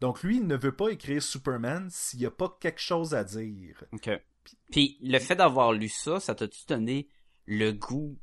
[0.00, 3.24] Donc lui, il ne veut pas écrire Superman s'il n'y a pas quelque chose à
[3.24, 3.84] dire.
[3.92, 4.10] Ok.
[4.70, 7.08] Puis le fait d'avoir lu ça, ça t'a-tu donné
[7.46, 8.18] le goût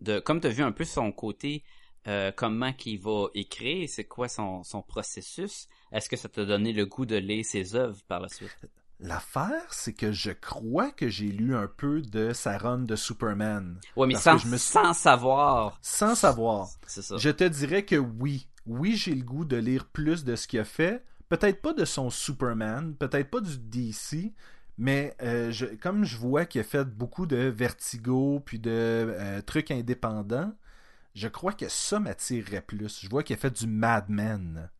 [0.00, 1.64] de, comme t'as vu un peu son côté,
[2.06, 6.72] euh, comment qu'il va écrire, c'est quoi son, son processus, est-ce que ça t'a donné
[6.72, 8.66] le goût de lire ses œuvres par la suite?
[8.98, 13.78] L'affaire, c'est que je crois que j'ai lu un peu de sa run de Superman.
[13.94, 15.78] Ouais, mais sans, je me sans savoir.
[15.82, 16.68] Sans savoir.
[16.86, 17.16] C'est ça.
[17.18, 18.48] Je te dirais que oui.
[18.64, 21.04] Oui, j'ai le goût de lire plus de ce qu'il a fait.
[21.28, 24.32] Peut-être pas de son Superman, peut-être pas du DC,
[24.78, 29.40] mais euh, je- comme je vois qu'il a fait beaucoup de Vertigo puis de euh,
[29.42, 30.52] trucs indépendants,
[31.14, 33.00] je crois que ça m'attirerait plus.
[33.02, 34.70] Je vois qu'il a fait du Madman.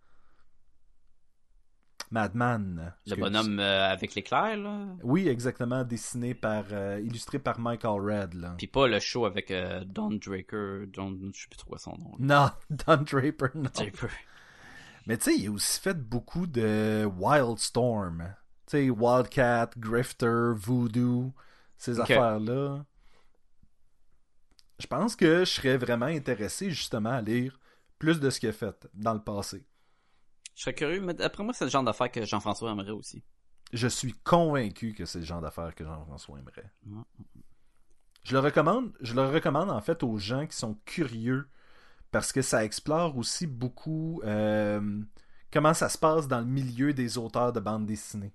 [2.10, 2.94] Madman.
[3.06, 4.86] Le bonhomme euh, avec l'éclair, là?
[5.02, 6.66] Oui, exactement, dessiné par,
[7.00, 8.34] illustré par Michael Red.
[8.34, 8.54] Là.
[8.58, 9.52] Puis pas le show avec
[9.86, 12.12] Don Draker, Don, je sais plus trop son nom.
[12.20, 13.70] Non, Don Draper, non.
[13.74, 14.08] Draper.
[15.06, 18.34] Mais tu sais, il a aussi fait beaucoup de Wildstorm.
[18.66, 21.32] Tu sais, Wildcat, Grifter, Voodoo,
[21.76, 22.84] ces affaires-là.
[24.78, 27.58] Je pense que je serais vraiment intéressé justement à lire
[27.98, 29.64] plus de ce qu'il a fait dans le passé.
[30.54, 33.22] Je serais curieux, mais d'après moi, c'est le genre d'affaire que Jean-François aimerait aussi.
[33.72, 36.70] Je suis convaincu que c'est le genre d'affaires que Jean-François aimerait.
[38.22, 41.48] Je le recommande, je le recommande en fait aux gens qui sont curieux
[42.10, 45.00] parce que ça explore aussi beaucoup euh,
[45.52, 48.32] comment ça se passe dans le milieu des auteurs de bande dessinée.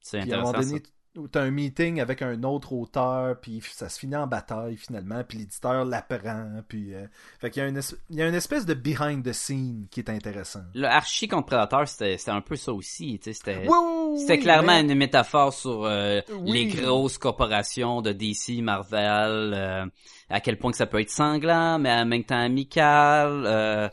[0.00, 0.52] C'est Puis à un intéressant.
[0.52, 0.90] moment donné, ça.
[1.32, 5.38] T'as un meeting avec un autre auteur, puis ça se finit en bataille finalement, puis
[5.38, 6.94] l'éditeur l'apprend, puis...
[6.94, 7.06] euh,
[7.40, 9.86] Fait qu'il y a, une es- il y a une espèce de behind the scene
[9.90, 10.62] qui est intéressant.
[10.74, 13.18] Le Archie contre Predator, c'était un peu ça aussi.
[13.18, 16.66] tu sais, C'était Oui, oui, oui, c'était oui, clairement mais- une métaphore sur euh, les
[16.68, 19.86] grosses corporations de DC, Marvel, euh,
[20.28, 23.42] à quel point que ça peut être sanglant, mais en même temps amical.
[23.46, 23.88] Euh,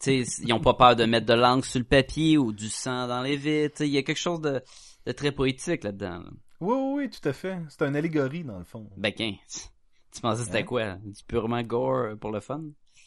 [0.00, 2.68] tu sais, ils ont pas peur de mettre de l'encre sur le papier ou du
[2.70, 3.76] sang dans les vitres.
[3.78, 4.62] tu Il y a quelque chose de,
[5.06, 6.18] de très poétique là-dedans.
[6.20, 6.30] là.
[6.66, 7.58] Oui, oui, tout à fait.
[7.68, 8.88] C'est une allégorie, dans le fond.
[8.96, 9.34] Ben, qu'un,
[10.12, 10.62] tu pensais que c'était Hein?
[10.64, 10.94] quoi?
[10.96, 12.62] Du purement gore pour le fun?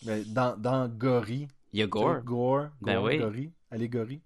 [0.06, 1.48] Mais dans, dans Gory.
[1.74, 2.22] Il y a tu gore.
[2.24, 3.18] Gore, Ben gore, oui.
[3.18, 4.22] Gory, allégorie.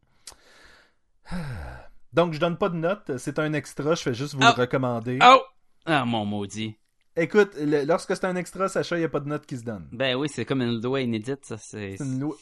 [2.14, 3.18] Donc, je donne pas de note.
[3.18, 3.96] C'est un extra.
[3.96, 5.20] Je fais juste vous le recommander.
[5.24, 5.42] Oh!
[5.86, 6.76] Ah, mon maudit.
[7.16, 9.64] Écoute, le- lorsque c'est un extra, Sacha, il n'y a pas de note qui se
[9.64, 9.88] donne.
[9.92, 11.58] Ben oui, c'est comme une loi inédite, ça.
[11.58, 12.36] C'est C'est une loi,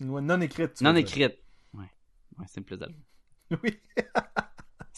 [0.00, 0.74] une loi non écrite.
[0.74, 1.36] tu non écrite.
[1.74, 1.86] Ouais.
[2.38, 2.78] Ouais, c'est plus.
[3.62, 3.78] Oui.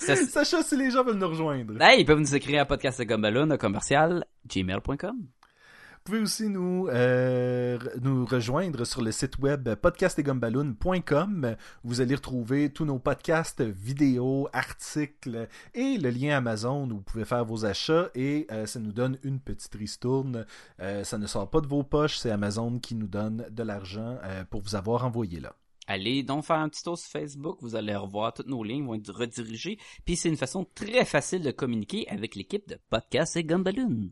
[0.01, 1.74] Ça, Sacha, si les gens veulent nous rejoindre.
[1.80, 5.16] Hey, ils peuvent nous écrire à podcastgumballoon, commercial, gmail.com.
[5.18, 11.55] Vous pouvez aussi nous, euh, nous rejoindre sur le site web podcastetgumballoon.com.
[11.84, 17.26] Vous allez retrouver tous nos podcasts, vidéos, articles et le lien Amazon où vous pouvez
[17.26, 20.46] faire vos achats et euh, ça nous donne une petite ristourne.
[20.80, 24.16] Euh, ça ne sort pas de vos poches, c'est Amazon qui nous donne de l'argent
[24.48, 25.55] pour vous avoir envoyé là.
[25.93, 28.95] Allez donc faire un petit tour sur Facebook, vous allez revoir toutes nos lignes vont
[28.95, 33.43] être redirigées, puis c'est une façon très facile de communiquer avec l'équipe de Podcast et
[33.43, 34.11] Gumballoon.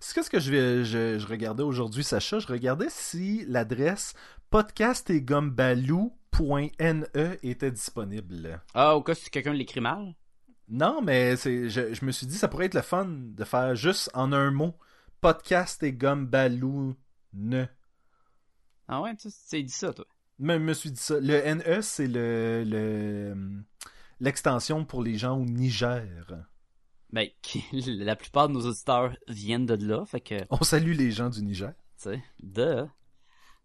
[0.00, 2.38] C'est qu'est-ce que je, vais- je, je regardais aujourd'hui, Sacha?
[2.38, 4.14] Je regardais si l'adresse
[4.48, 8.62] podcastetgumbaloo.ne était disponible.
[8.72, 10.14] Ah, au cas si quelqu'un l'écrit mal?
[10.68, 13.74] Non, mais c'est, je, je me suis dit, ça pourrait être le fun de faire
[13.74, 14.74] juste en un mot.
[15.20, 16.96] Podcast et Gumbaloo
[17.34, 17.66] ne.
[18.88, 20.06] Ah ouais, tu sais dit ça, toi.
[20.42, 21.20] Mais je me suis dit ça.
[21.20, 23.62] Le NE, c'est le, le,
[24.20, 26.06] l'extension pour les gens au Niger.
[27.12, 27.28] Ben,
[27.72, 31.28] la plupart de nos auditeurs viennent de là, fait que, tu On salue les gens
[31.28, 31.74] du Niger.
[31.96, 32.86] sais, de.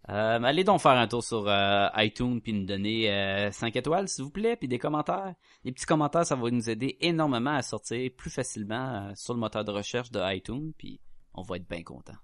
[0.10, 4.26] Euh, allez donc faire un tour sur euh, iTunes puis nous donner 5 étoiles, s'il
[4.26, 5.34] vous plaît, puis des commentaires.
[5.64, 9.40] Les petits commentaires, ça va nous aider énormément à sortir plus facilement euh, sur le
[9.40, 11.00] moteur de recherche de iTunes, puis
[11.34, 12.18] on va être bien content.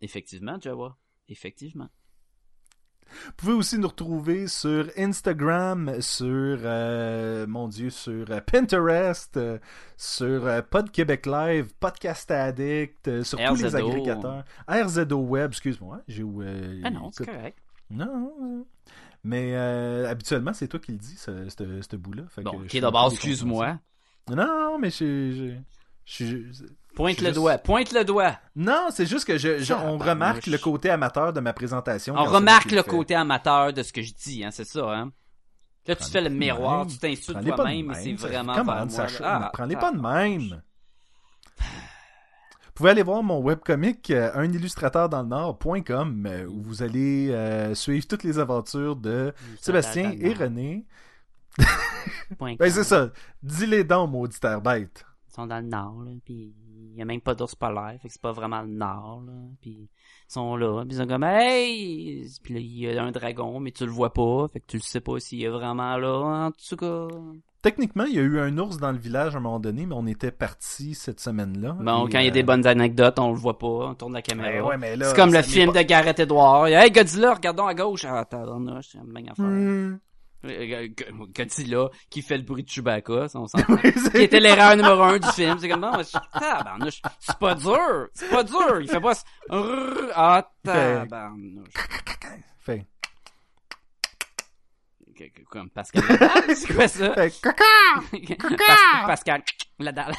[0.00, 0.96] Effectivement, Jawa.
[1.28, 1.88] Effectivement.
[3.26, 9.58] Vous pouvez aussi nous retrouver sur Instagram, sur, euh, mon Dieu, sur euh, Pinterest, euh,
[9.96, 14.44] sur Pod Québec Live, Podcast Addict, sur tous les agrégateurs.
[14.68, 16.00] RZO Web, excuse-moi.
[16.08, 17.58] J'ai, euh, Ah non, c'est correct.
[17.90, 18.64] Non,
[19.22, 22.24] mais habituellement, c'est toi qui le dis, ce, ce, ce bout-là.
[22.42, 23.78] Bon, ok, d'abord, excuse-moi.
[24.30, 25.54] Non, mais je...
[26.06, 26.64] je, je- je-
[26.94, 28.36] Pointe le juste- doigt, pointe le doigt.
[28.56, 32.14] Non, c'est juste que je, je- Ça, on remarque le côté amateur de ma présentation.
[32.16, 35.12] On remarque le côté amateur de ce que je dis, hein, c'est ça, hein.
[35.86, 36.88] Là, tu fais le pas miroir, même.
[36.88, 38.88] tu t'insultes pas toi-même, mais c'est ça- vraiment on, moi.
[38.88, 40.62] Sacha, Ah, prends-les ah, pas de même.
[41.58, 48.24] Vous pouvez aller voir mon webcomic euh, unillustrateurdanslenord.com euh, où vous allez euh, suivre toutes
[48.24, 50.84] les aventures de Sébastien et René.
[52.40, 53.10] Ben c'est ça.
[53.42, 55.04] Dis-les donc, mauditaire bête.
[55.28, 56.52] Ils sont dans le nord, là, puis
[56.92, 59.32] il y a même pas d'ours polaire, fait que c'est pas vraiment le nord, là,
[59.60, 63.10] puis ils sont là, puis ils sont comme «Hey!» Puis là, il y a un
[63.12, 65.96] dragon, mais tu le vois pas, fait que tu le sais pas s'il est vraiment
[65.96, 67.08] là, en tout cas.
[67.62, 69.94] Techniquement, il y a eu un ours dans le village à un moment donné, mais
[69.96, 71.78] on était parti cette semaine-là.
[71.80, 74.12] Bon, quand il y a euh, des bonnes anecdotes, on le voit pas, on tourne
[74.12, 74.50] la caméra.
[74.50, 76.66] ben ouais, mais là, c'est comme le film pas- de Gareth Edwards.
[76.66, 78.04] Hey, Godzilla, regardons à gauche.
[78.04, 79.98] Ah, c'est une affaire.
[80.44, 80.88] Euh,
[81.34, 85.18] Godzilla, qui fait le bruit de Chewbacca, ça, on c'est- qui était l'erreur numéro un
[85.18, 85.58] du film.
[85.58, 85.92] C'est comme, non,
[86.32, 88.80] tabarnouche, c'est pas dur, c'est pas dur.
[88.82, 89.14] Il fait pas
[90.14, 91.68] Ah, tabarnouche.
[92.60, 92.86] Fait-
[95.48, 96.02] Comme Pascal
[96.56, 97.14] c'est quoi ça?
[97.14, 97.64] fait caca!
[98.66, 99.42] Pas- Pascal
[99.78, 100.12] Nadal.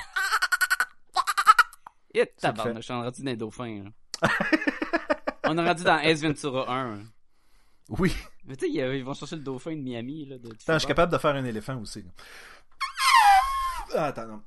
[2.14, 3.84] Et tabarnouche, on est rendu dans les dauphins.
[5.44, 7.04] On est rendu dans Ace Ventura 1.
[7.90, 8.16] Oui.
[8.48, 10.26] Mais tu sais, ils vont chercher le dauphin de Miami.
[10.26, 12.04] Là, de, Attends, je suis capable de faire un éléphant aussi.
[12.04, 12.10] là.
[13.96, 14.42] Ah, attends, non.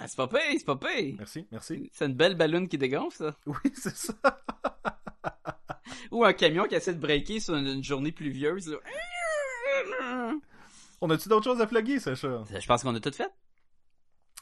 [0.00, 1.14] Ah, c'est pas pire, c'est pas pire.
[1.18, 1.90] Merci, merci.
[1.92, 3.34] C'est une belle ballonne qui dégonfle, ça.
[3.46, 4.12] Oui, c'est ça.
[6.10, 8.68] Ou un camion qui essaie de breaker sur une, une journée pluvieuse.
[8.68, 10.32] Là.
[11.00, 12.44] On a-tu d'autres choses à plugger, Sacha?
[12.58, 13.30] Je pense qu'on a tout fait.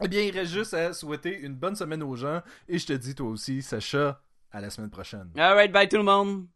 [0.03, 2.43] Eh bien, il reste juste à souhaiter une bonne semaine aux gens.
[2.69, 4.21] Et je te dis, toi aussi, Sacha,
[4.53, 5.31] à la semaine prochaine.
[5.37, 6.47] Alright, bye tout le monde.